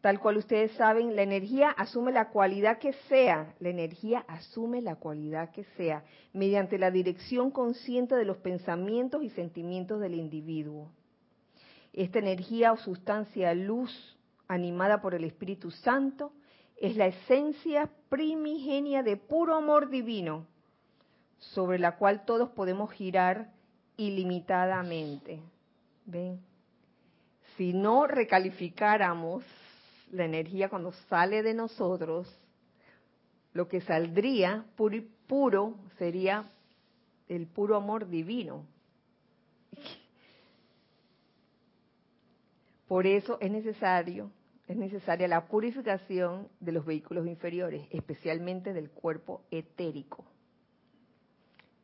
[0.01, 4.95] Tal cual ustedes saben, la energía asume la cualidad que sea, la energía asume la
[4.95, 6.03] cualidad que sea,
[6.33, 10.89] mediante la dirección consciente de los pensamientos y sentimientos del individuo.
[11.93, 16.31] Esta energía o sustancia luz animada por el Espíritu Santo
[16.77, 20.47] es la esencia primigenia de puro amor divino,
[21.39, 23.51] sobre la cual todos podemos girar
[23.99, 25.39] ilimitadamente.
[26.05, 26.39] ¿Ven?
[27.57, 29.43] Si no recalificáramos
[30.11, 32.27] la energía cuando sale de nosotros,
[33.53, 36.49] lo que saldría puro, puro sería
[37.27, 38.65] el puro amor divino.
[42.87, 44.31] Por eso es necesario
[44.69, 50.23] es necesaria la purificación de los vehículos inferiores, especialmente del cuerpo etérico,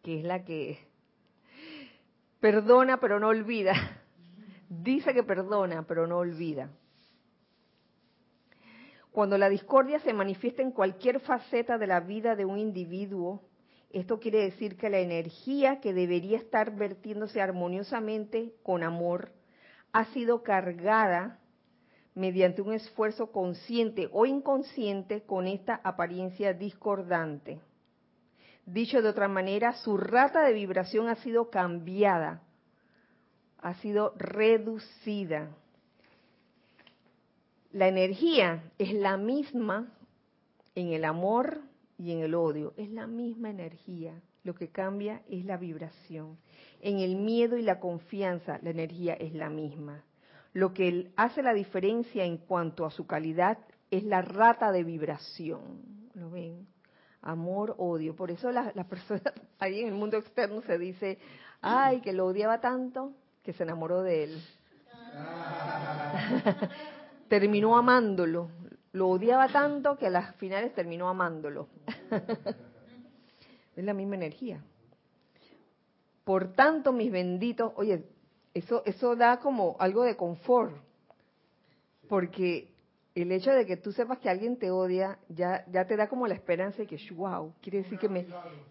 [0.04, 0.78] que es la que
[2.40, 3.74] perdona pero no olvida.
[4.70, 6.70] Dice que perdona pero no olvida.
[9.12, 13.44] Cuando la discordia se manifiesta en cualquier faceta de la vida de un individuo,
[13.92, 19.32] esto quiere decir que la energía que debería estar vertiéndose armoniosamente con amor
[19.94, 21.40] ha sido cargada
[22.14, 27.62] mediante un esfuerzo consciente o inconsciente con esta apariencia discordante.
[28.66, 32.42] Dicho de otra manera, su rata de vibración ha sido cambiada,
[33.60, 35.50] ha sido reducida.
[37.72, 39.94] La energía es la misma
[40.74, 41.62] en el amor
[41.98, 44.20] y en el odio, es la misma energía.
[44.44, 46.38] Lo que cambia es la vibración.
[46.82, 50.04] En el miedo y la confianza, la energía es la misma.
[50.54, 53.58] Lo que hace la diferencia en cuanto a su calidad
[53.92, 56.10] es la rata de vibración.
[56.14, 56.68] ¿Lo ven?
[57.26, 58.16] Amor, odio.
[58.16, 59.24] Por eso las la personas
[59.60, 61.18] ahí en el mundo externo se dice,
[61.62, 63.14] ay, que lo odiaba tanto
[63.44, 64.44] que se enamoró de él.
[67.28, 68.50] terminó amándolo.
[68.94, 71.68] Lo odiaba tanto que a las finales terminó amándolo.
[73.76, 74.64] es la misma energía.
[76.24, 78.06] Por tanto, mis benditos, oye,
[78.54, 80.76] eso, eso da como algo de confort,
[82.08, 82.75] porque
[83.16, 86.28] el hecho de que tú sepas que alguien te odia ya, ya te da como
[86.28, 88.28] la esperanza de que, wow, quiere decir que me,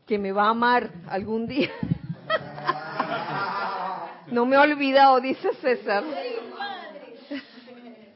[0.07, 1.70] que me va a amar algún día.
[4.30, 6.05] no me ha olvidado, dice César.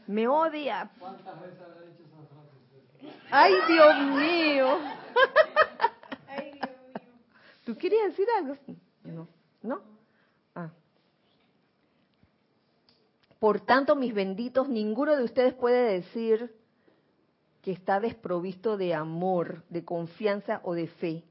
[0.06, 0.90] me odia.
[3.30, 4.78] Ay, Dios mío.
[7.64, 8.56] ¿Tú querías decir algo?
[9.04, 9.28] No,
[9.62, 9.97] ¿no?
[13.38, 16.52] Por tanto, mis benditos, ninguno de ustedes puede decir
[17.62, 21.24] que está desprovisto de amor, de confianza o de fe,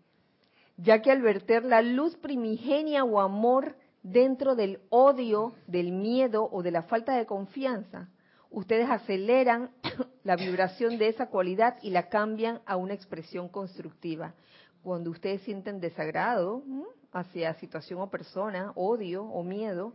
[0.77, 6.63] ya que al verter la luz primigenia o amor dentro del odio, del miedo o
[6.63, 8.09] de la falta de confianza,
[8.51, 9.71] ustedes aceleran
[10.23, 14.33] la vibración de esa cualidad y la cambian a una expresión constructiva.
[14.81, 16.63] Cuando ustedes sienten desagrado
[17.11, 19.93] hacia situación o persona, odio o miedo,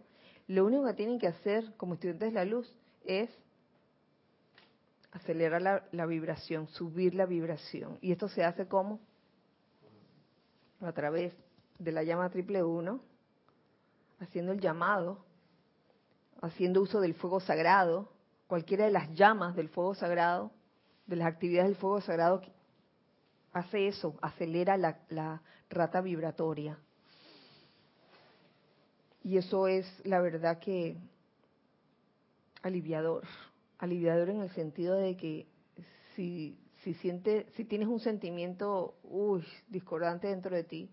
[0.48, 2.70] lo único que tienen que hacer como estudiantes de la luz
[3.04, 3.30] es
[5.12, 7.98] acelerar la, vibración, subir la vibración.
[8.00, 8.98] Y esto se hace como?
[10.80, 11.34] A través
[11.78, 13.00] de la llama triple uno,
[14.20, 15.24] haciendo el llamado,
[16.40, 18.10] haciendo uso del fuego sagrado,
[18.46, 20.50] cualquiera de las llamas del fuego sagrado,
[21.06, 22.42] de las actividades del fuego sagrado,
[23.52, 26.78] hace eso, acelera la rata vibratoria.
[29.24, 30.96] Y eso es la verdad que
[32.62, 33.24] aliviador,
[33.78, 35.46] aliviador en el sentido de que
[36.14, 38.94] si, si, siente, si tienes un sentimiento
[39.68, 40.90] discordante dentro de ti,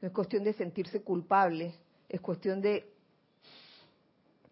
[0.00, 1.74] no es cuestión de sentirse culpable,
[2.08, 2.86] es cuestión de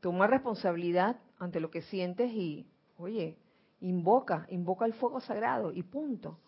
[0.01, 2.67] tomar responsabilidad ante lo que sientes y,
[2.99, 3.37] oye,
[3.81, 6.39] invoca, invoca el fuego sagrado y punto.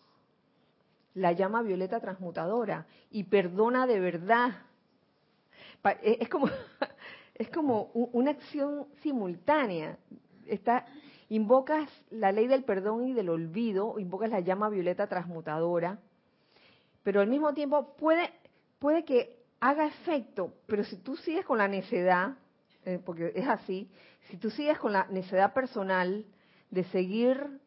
[1.13, 4.51] La llama violeta transmutadora y perdona de verdad
[6.01, 6.49] es como,
[7.35, 9.97] es como una acción simultánea.
[10.47, 10.85] Está,
[11.29, 15.99] invocas la ley del perdón y del olvido, invocas la llama violeta transmutadora,
[17.03, 18.31] pero al mismo tiempo puede,
[18.79, 22.35] puede que haga efecto, pero si tú sigues con la necedad,
[22.85, 23.89] eh, porque es así,
[24.29, 26.25] si tú sigues con la necedad personal
[26.69, 27.59] de seguir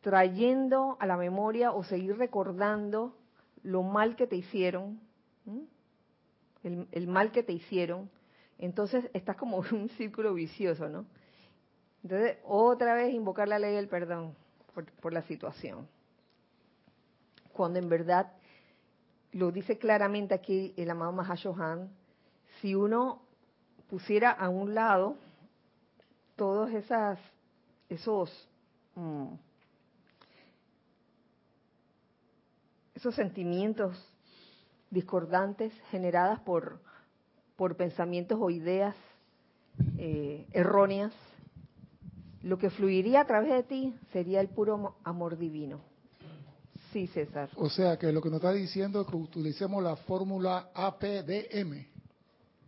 [0.00, 3.16] trayendo a la memoria o seguir recordando
[3.62, 5.00] lo mal que te hicieron,
[6.62, 8.10] el, mal que te hicieron,
[8.58, 11.06] entonces estás como en un círculo vicioso, ¿no?
[12.02, 14.34] Entonces, otra vez invocar la ley del perdón
[15.00, 15.86] por, la situación.
[17.52, 18.32] Cuando en verdad,
[19.32, 21.90] lo dice claramente aquí el amado Mahashohan,
[22.60, 23.22] si uno
[23.88, 25.16] pusiera a un lado
[26.34, 27.18] todos esas,
[27.88, 28.48] esos,
[28.94, 29.34] mm,
[32.94, 34.11] esos sentimientos
[34.92, 36.78] discordantes generadas por,
[37.56, 38.94] por pensamientos o ideas
[39.98, 41.12] eh, erróneas,
[42.42, 45.80] lo que fluiría a través de ti sería el puro amor divino.
[46.92, 47.48] Sí, César.
[47.56, 51.86] O sea que lo que nos está diciendo es que utilicemos la fórmula APDM.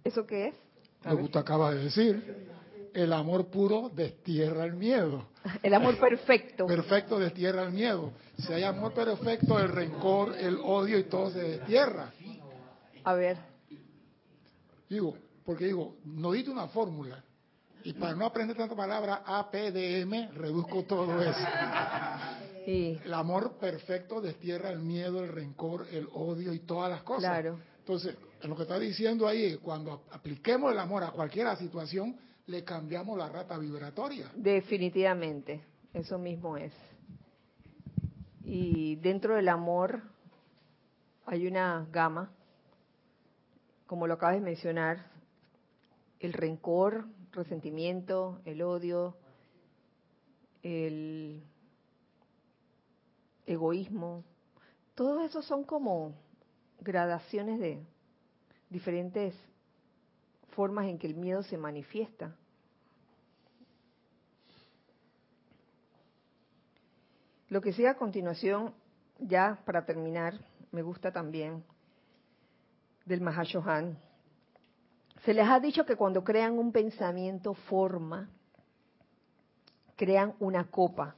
[0.03, 0.55] ¿Eso qué es?
[1.05, 2.54] lo que usted acaba de decir.
[2.95, 5.27] El amor puro destierra el miedo.
[5.63, 6.65] El amor perfecto.
[6.67, 8.13] Perfecto destierra el miedo.
[8.39, 12.13] Si hay amor perfecto, el rencor, el odio y todo se destierra.
[13.03, 13.37] A ver.
[14.89, 17.23] Digo, porque digo, no diste una fórmula.
[17.83, 21.47] Y para no aprender tanta palabra APDM, reduzco todo eso.
[22.65, 27.25] El amor perfecto destierra el miedo, el rencor, el odio y todas las cosas.
[27.25, 27.59] Claro.
[27.81, 32.17] Entonces, lo que está diciendo ahí, cuando apliquemos el amor a cualquier situación,
[32.47, 34.31] le cambiamos la rata vibratoria.
[34.35, 36.73] Definitivamente, eso mismo es.
[38.45, 40.03] Y dentro del amor
[41.27, 42.31] hay una gama,
[43.87, 45.07] como lo acabas de mencionar,
[46.21, 49.17] el rencor, resentimiento, el odio,
[50.63, 51.43] el
[53.47, 54.25] egoísmo,
[54.95, 56.15] todo eso son como
[56.81, 57.85] gradaciones de
[58.71, 59.35] diferentes
[60.55, 62.35] formas en que el miedo se manifiesta.
[67.49, 68.75] Lo que sigue a continuación,
[69.19, 70.35] ya para terminar,
[70.73, 71.63] me gusta también
[73.05, 73.97] del Mahashohan.
[75.25, 78.29] Se les ha dicho que cuando crean un pensamiento forma,
[79.97, 81.15] crean una copa.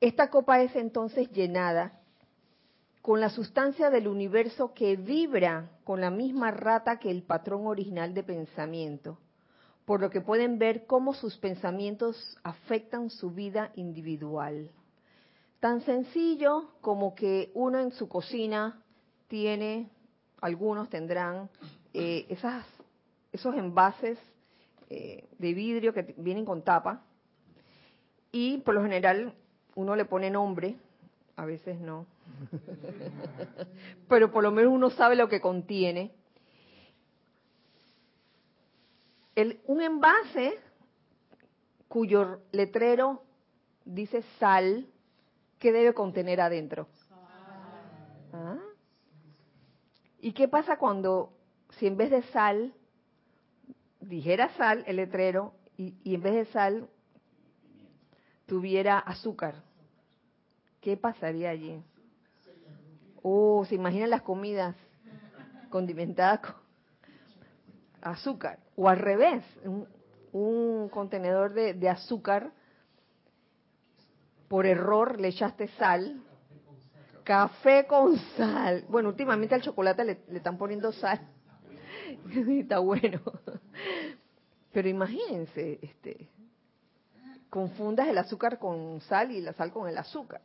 [0.00, 2.00] Esta copa es entonces llenada
[3.04, 8.14] con la sustancia del universo que vibra con la misma rata que el patrón original
[8.14, 9.18] de pensamiento,
[9.84, 14.70] por lo que pueden ver cómo sus pensamientos afectan su vida individual.
[15.60, 18.82] Tan sencillo como que uno en su cocina
[19.28, 19.90] tiene,
[20.40, 21.50] algunos tendrán
[21.92, 22.64] eh, esas,
[23.32, 24.18] esos envases
[24.88, 27.02] eh, de vidrio que vienen con tapa
[28.32, 29.34] y por lo general
[29.74, 30.78] uno le pone nombre,
[31.36, 32.06] a veces no,
[34.08, 36.12] pero por lo menos uno sabe lo que contiene.
[39.34, 40.58] El, un envase
[41.88, 43.22] cuyo letrero
[43.84, 44.86] dice sal,
[45.58, 46.88] ¿qué debe contener adentro?
[48.32, 48.58] ¿Ah?
[50.20, 51.32] ¿Y qué pasa cuando,
[51.78, 52.74] si en vez de sal,
[54.00, 56.88] dijera sal el letrero, y, y en vez de sal
[58.46, 59.62] tuviera azúcar?
[60.80, 61.82] ¿Qué pasaría allí?
[63.26, 64.76] Oh, ¿se imaginan las comidas
[65.70, 66.54] condimentadas con
[68.02, 68.58] azúcar?
[68.76, 69.42] O al revés,
[70.30, 72.52] un, contenedor de, azúcar,
[74.46, 76.22] por error le echaste sal,
[77.24, 78.84] café con sal.
[78.90, 81.26] Bueno, últimamente al chocolate le, están poniendo sal.
[82.30, 83.22] Está bueno.
[84.70, 86.28] Pero imagínense, este,
[87.48, 90.42] confundas el azúcar con sal y la sal con el azúcar.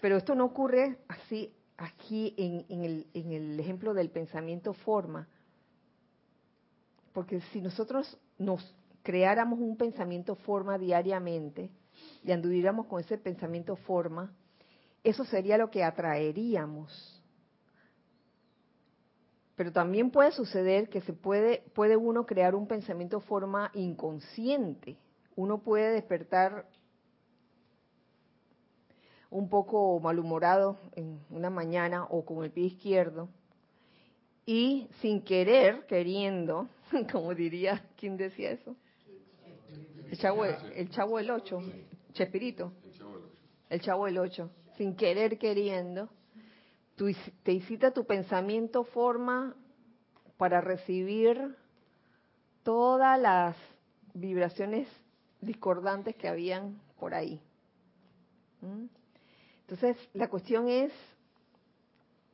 [0.00, 5.28] Pero esto no ocurre así aquí en, el, en el ejemplo del pensamiento forma,
[7.12, 11.70] porque si nosotros nos creáramos un pensamiento forma diariamente
[12.24, 14.32] y anduviéramos con ese pensamiento forma,
[15.04, 17.22] eso sería lo que atraeríamos.
[19.56, 24.96] Pero también puede suceder que se puede, puede uno crear un pensamiento forma inconsciente.
[25.36, 26.66] Uno puede despertar
[29.32, 33.28] un poco malhumorado en una mañana o con el pie izquierdo
[34.44, 36.68] y sin querer, queriendo,
[37.12, 38.76] como diría, ¿quién decía eso?
[40.10, 41.62] El chavo, el chavo del ocho,
[42.12, 42.72] Chespirito.
[43.70, 44.50] El chavo del ocho.
[44.76, 46.10] Sin querer, queriendo,
[46.94, 47.10] tú,
[47.42, 49.56] te hiciste tu pensamiento forma
[50.36, 51.56] para recibir
[52.62, 53.56] todas las
[54.12, 54.86] vibraciones
[55.40, 57.40] discordantes que habían por ahí.
[58.60, 59.01] ¿Mm?
[59.72, 60.92] Entonces, la cuestión es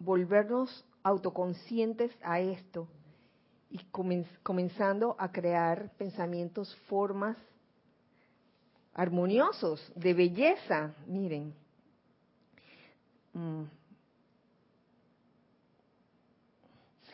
[0.01, 2.89] volvernos autoconscientes a esto
[3.71, 3.79] y
[4.43, 7.37] comenzando a crear pensamientos, formas
[8.93, 10.97] armoniosos, de belleza.
[11.07, 11.55] Miren.
[13.35, 13.63] Mm.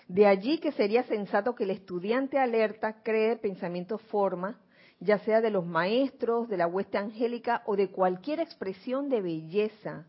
[0.08, 4.56] De allí que sería sensato que el estudiante alerta cree pensamientos, formas
[5.00, 10.06] ya sea de los maestros, de la hueste angélica o de cualquier expresión de belleza.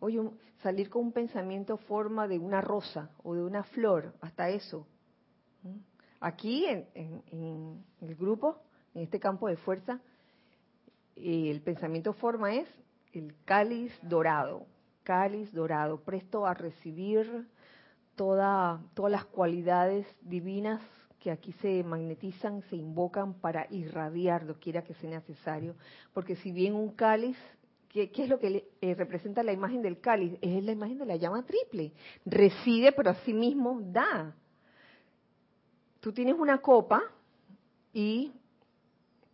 [0.00, 0.20] Oye,
[0.62, 4.86] salir con un pensamiento forma de una rosa o de una flor, hasta eso.
[6.20, 8.58] Aquí en, el grupo,
[8.94, 10.00] en este campo de fuerza,
[11.16, 12.68] el pensamiento forma es
[13.12, 14.66] el cáliz dorado,
[15.02, 17.48] cáliz dorado, presto a recibir
[18.14, 20.80] toda, todas las cualidades divinas
[21.20, 25.74] que aquí se magnetizan, se invocan para irradiar lo quiera que sea necesario,
[26.12, 27.36] porque si bien un cáliz,
[27.88, 30.38] ¿qué, es lo que eh, representa la imagen del cáliz?
[30.40, 31.92] Es la imagen de la llama triple,
[32.24, 34.34] recibe pero asimismo da.
[36.00, 37.02] Tú tienes una copa
[37.92, 38.32] y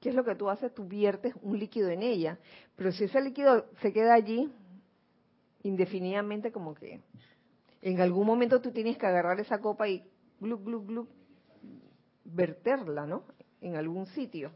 [0.01, 0.73] ¿qué es lo que tú haces?
[0.75, 2.39] Tú viertes un líquido en ella,
[2.77, 4.51] pero si ese líquido se queda allí
[5.63, 7.01] indefinidamente como que
[7.83, 10.03] en algún momento tú tienes que agarrar esa copa y
[10.41, 11.09] glup, glup, glup,
[12.25, 13.25] verterla, ¿no?
[13.61, 14.53] En algún sitio.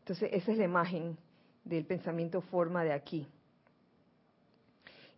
[0.00, 1.16] Entonces, esa es la imagen
[1.66, 3.26] del pensamiento forma de aquí.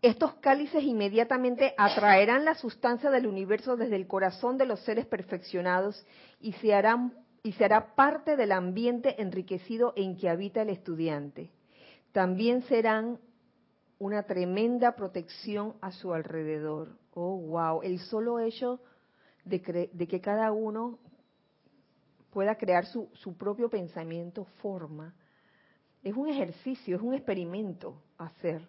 [0.01, 6.07] Estos cálices inmediatamente atraerán la sustancia del universo desde el corazón de los seres perfeccionados
[6.41, 11.51] y se harán y será parte del ambiente enriquecido en que habita el estudiante.
[12.13, 13.19] También serán
[13.99, 16.97] una tremenda protección a su alrededor.
[17.15, 18.81] Oh, wow, el solo hecho
[19.45, 20.99] de, de que cada uno
[22.31, 25.15] pueda crear su, su propio pensamiento forma
[26.03, 28.63] es un ejercicio, es un experimento hacer.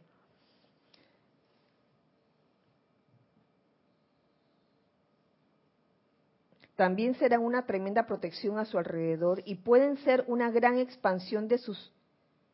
[6.75, 11.57] También serán una tremenda protección a su alrededor y pueden ser una gran expansión de
[11.57, 11.91] sus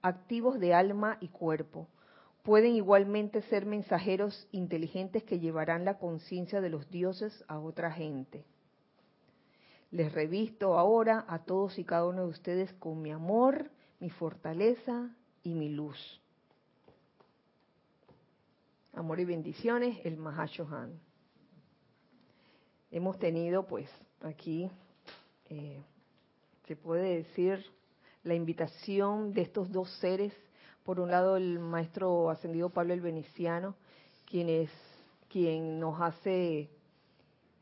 [0.01, 1.88] activos de alma y cuerpo.
[2.41, 8.43] Pueden igualmente ser mensajeros inteligentes que llevarán la conciencia de los dioses a otra gente.
[9.91, 13.69] Les revisto ahora a todos y cada uno de ustedes con mi amor,
[13.99, 15.09] mi fortaleza
[15.43, 15.97] y mi luz.
[18.93, 20.99] Amor y bendiciones, el Mahashohan.
[22.91, 23.89] Hemos tenido pues
[24.21, 24.69] aquí,
[25.49, 25.83] eh,
[26.67, 27.65] se puede decir,
[28.23, 30.33] la invitación de estos dos seres.
[30.83, 33.75] Por un lado, el maestro ascendido Pablo el Veneciano,
[34.25, 34.69] quien, es,
[35.29, 36.69] quien nos hace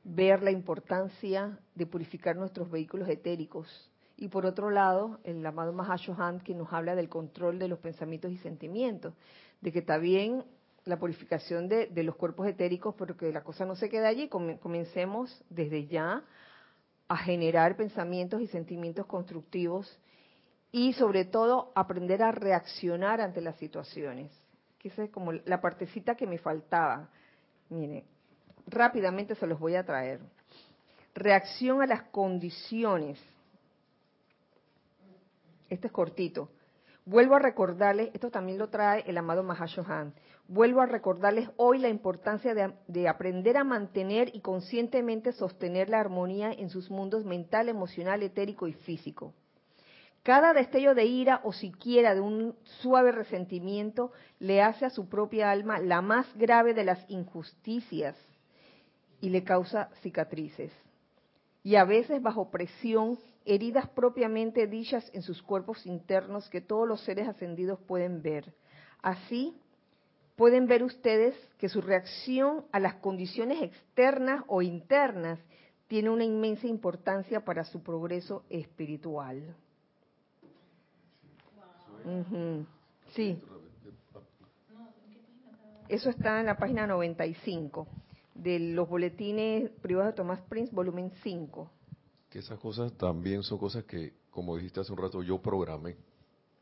[0.04, 3.68] ver la importancia de purificar nuestros vehículos etéricos
[4.24, 8.32] y por otro lado, el amado Mahashohan que nos habla del control de los pensamientos
[8.32, 9.14] y sentimientos,
[9.60, 10.46] de que está bien
[10.86, 15.44] la purificación de, los cuerpos etéricos, pero que la cosa no se queda allí, comencemos
[15.50, 16.24] desde ya
[17.10, 19.94] a generar pensamientos y sentimientos constructivos
[20.72, 24.32] y sobre todo aprender a reaccionar ante las situaciones,
[24.80, 27.10] que esa es como la partecita que me faltaba.
[27.68, 28.06] Mire,
[28.68, 30.22] rápidamente se los voy a traer.
[31.14, 33.20] Reacción a las condiciones
[35.74, 36.50] este es cortito.
[37.06, 40.14] Vuelvo a recordarles, esto también lo trae el amado Mahashohan,
[40.48, 46.00] vuelvo a recordarles hoy la importancia de, de, aprender a mantener y conscientemente sostener la
[46.00, 49.34] armonía en sus mundos mental, emocional, etérico y físico.
[50.24, 55.52] Cada destello de ira o siquiera de un suave resentimiento le hace a su propia
[55.52, 58.16] alma la más grave de las injusticias
[59.20, 60.72] y le causa cicatrices.
[61.62, 67.02] Y a veces bajo presión heridas propiamente dichas en sus cuerpos internos que todos los
[67.02, 68.54] seres ascendidos pueden ver.
[69.02, 69.56] Así,
[70.36, 75.40] pueden ver ustedes que su reacción a las condiciones externas o internas
[75.88, 79.56] tiene una inmensa importancia para su progreso espiritual.
[83.14, 83.42] Sí.
[85.88, 87.88] Eso está en la página 95
[88.36, 91.70] de los boletines privados de Tomás Prince, volumen 5
[92.34, 95.96] que esas cosas también son cosas que, como dijiste hace un rato, yo programé.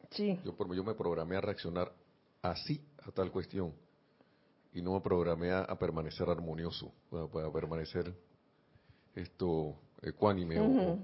[0.10, 0.38] Sí.
[0.44, 1.94] Yo, yo me programé a reaccionar
[2.42, 3.74] así a tal cuestión
[4.74, 8.14] y no me programé a, permanecer armonioso, a, permanecer
[9.16, 11.00] esto ecuánime o,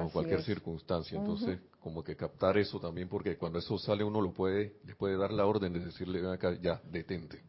[0.00, 1.18] en cualquier circunstancia.
[1.18, 5.18] Entonces, como que captar eso también, porque cuando eso sale uno lo puede, les puede
[5.18, 7.44] dar la orden de decirle, acá, ya, detente.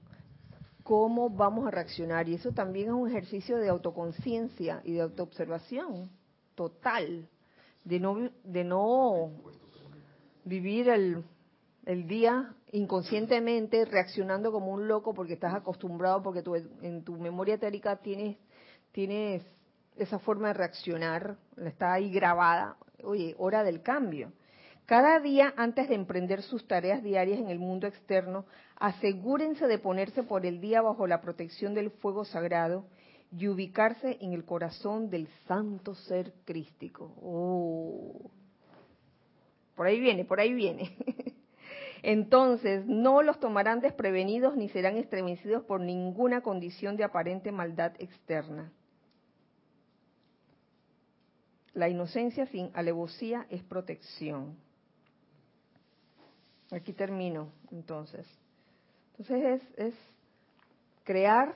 [0.87, 2.29] ¿Cómo vamos a reaccionar?
[2.29, 6.09] Y eso también es un ejercicio de autoconciencia y de autoobservación
[6.55, 7.27] total,
[7.83, 9.33] de no, de no
[10.45, 11.25] vivir el,
[11.85, 17.55] el día inconscientemente reaccionando como un loco porque estás acostumbrado, porque tú, en tu memoria
[17.55, 18.37] etérica tienes,
[18.93, 19.43] tienes
[19.97, 22.77] esa forma de reaccionar, está ahí grabada.
[23.03, 24.31] Oye, hora del cambio.
[24.87, 28.45] Cada día antes de emprender sus tareas diarias en el mundo externo,
[28.77, 32.85] asegúrense de ponerse por el día bajo la protección del fuego sagrado
[33.37, 37.13] y ubicarse en el corazón del santo ser crístico.
[37.21, 38.31] Oh.
[39.75, 40.95] Por ahí viene, por ahí viene.
[42.01, 48.71] Entonces, no los tomarán desprevenidos ni serán estremecidos por ninguna condición de aparente maldad externa.
[51.73, 54.65] La inocencia sin alevosía es protección.
[56.71, 58.27] Aquí termino, entonces.
[59.17, 59.93] Entonces es,
[61.03, 61.55] crear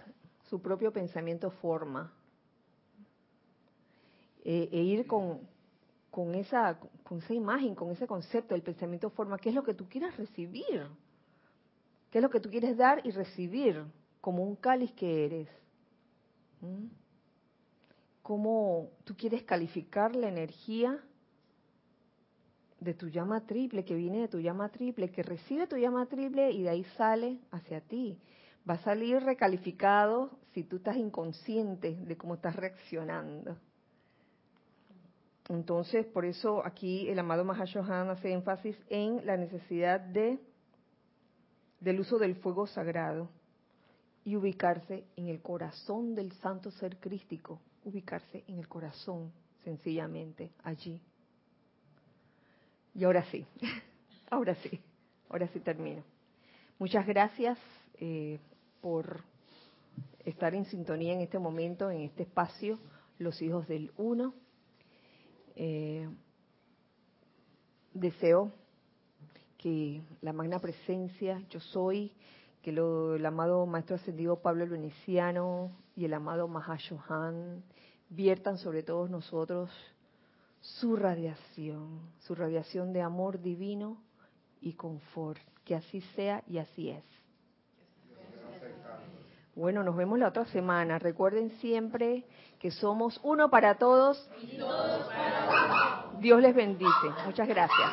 [0.50, 2.14] su propio pensamiento forma.
[4.44, 5.42] Eh, e ir con,
[6.10, 9.76] con, esa, con esa imagen, con ese concepto del pensamiento forma, qué es lo que
[9.76, 10.88] tú quieras recibir,
[12.10, 13.86] qué es lo que tú quieres dar y recibir
[14.20, 15.50] como un cáliz que eres.
[16.62, 16.88] ¿Mm?
[18.24, 21.04] ¿Cómo tú quieres calificar la energía
[22.82, 26.52] de tu llama triple, que viene de tu llama triple, que recibe tu llama triple
[26.52, 28.20] y de ahí sale hacia ti?
[28.70, 33.58] va a salir recalificado si tú estás inconsciente de cómo estás reaccionando.
[35.50, 40.40] Entonces, por eso aquí el amado Mahashohan hace énfasis en la necesidad de
[41.80, 43.28] del uso del fuego sagrado
[44.24, 49.32] y ubicarse en el corazón del santo ser crístico, ubicarse en el corazón,
[49.64, 51.02] sencillamente, allí.
[52.94, 53.46] Y ahora sí,
[54.30, 54.80] ahora sí,
[55.30, 56.04] ahora sí termino.
[56.78, 57.58] Muchas gracias
[58.00, 58.40] eh,
[58.82, 59.22] por
[60.26, 62.80] estar en sintonía en este momento, en este espacio,
[63.18, 64.34] los hijos del uno.
[65.56, 66.10] Eh,
[67.94, 68.52] deseo
[69.58, 72.12] que la magna presencia, yo soy,
[72.62, 77.64] que lo, el amado Maestro Ascendido Pablo el Veneciano y el amado Mahashohan
[78.10, 79.70] viertan sobre todos nosotros
[80.62, 83.98] su radiación, su radiación de amor divino
[84.62, 85.40] y confort.
[85.66, 87.04] Que así sea y así es.
[89.56, 90.98] Bueno, nos vemos la otra semana.
[90.98, 92.26] Recuerden siempre
[92.60, 94.30] que somos uno para todos.
[94.42, 97.08] Y todos para Dios les bendice.
[97.26, 97.90] Muchas gracias.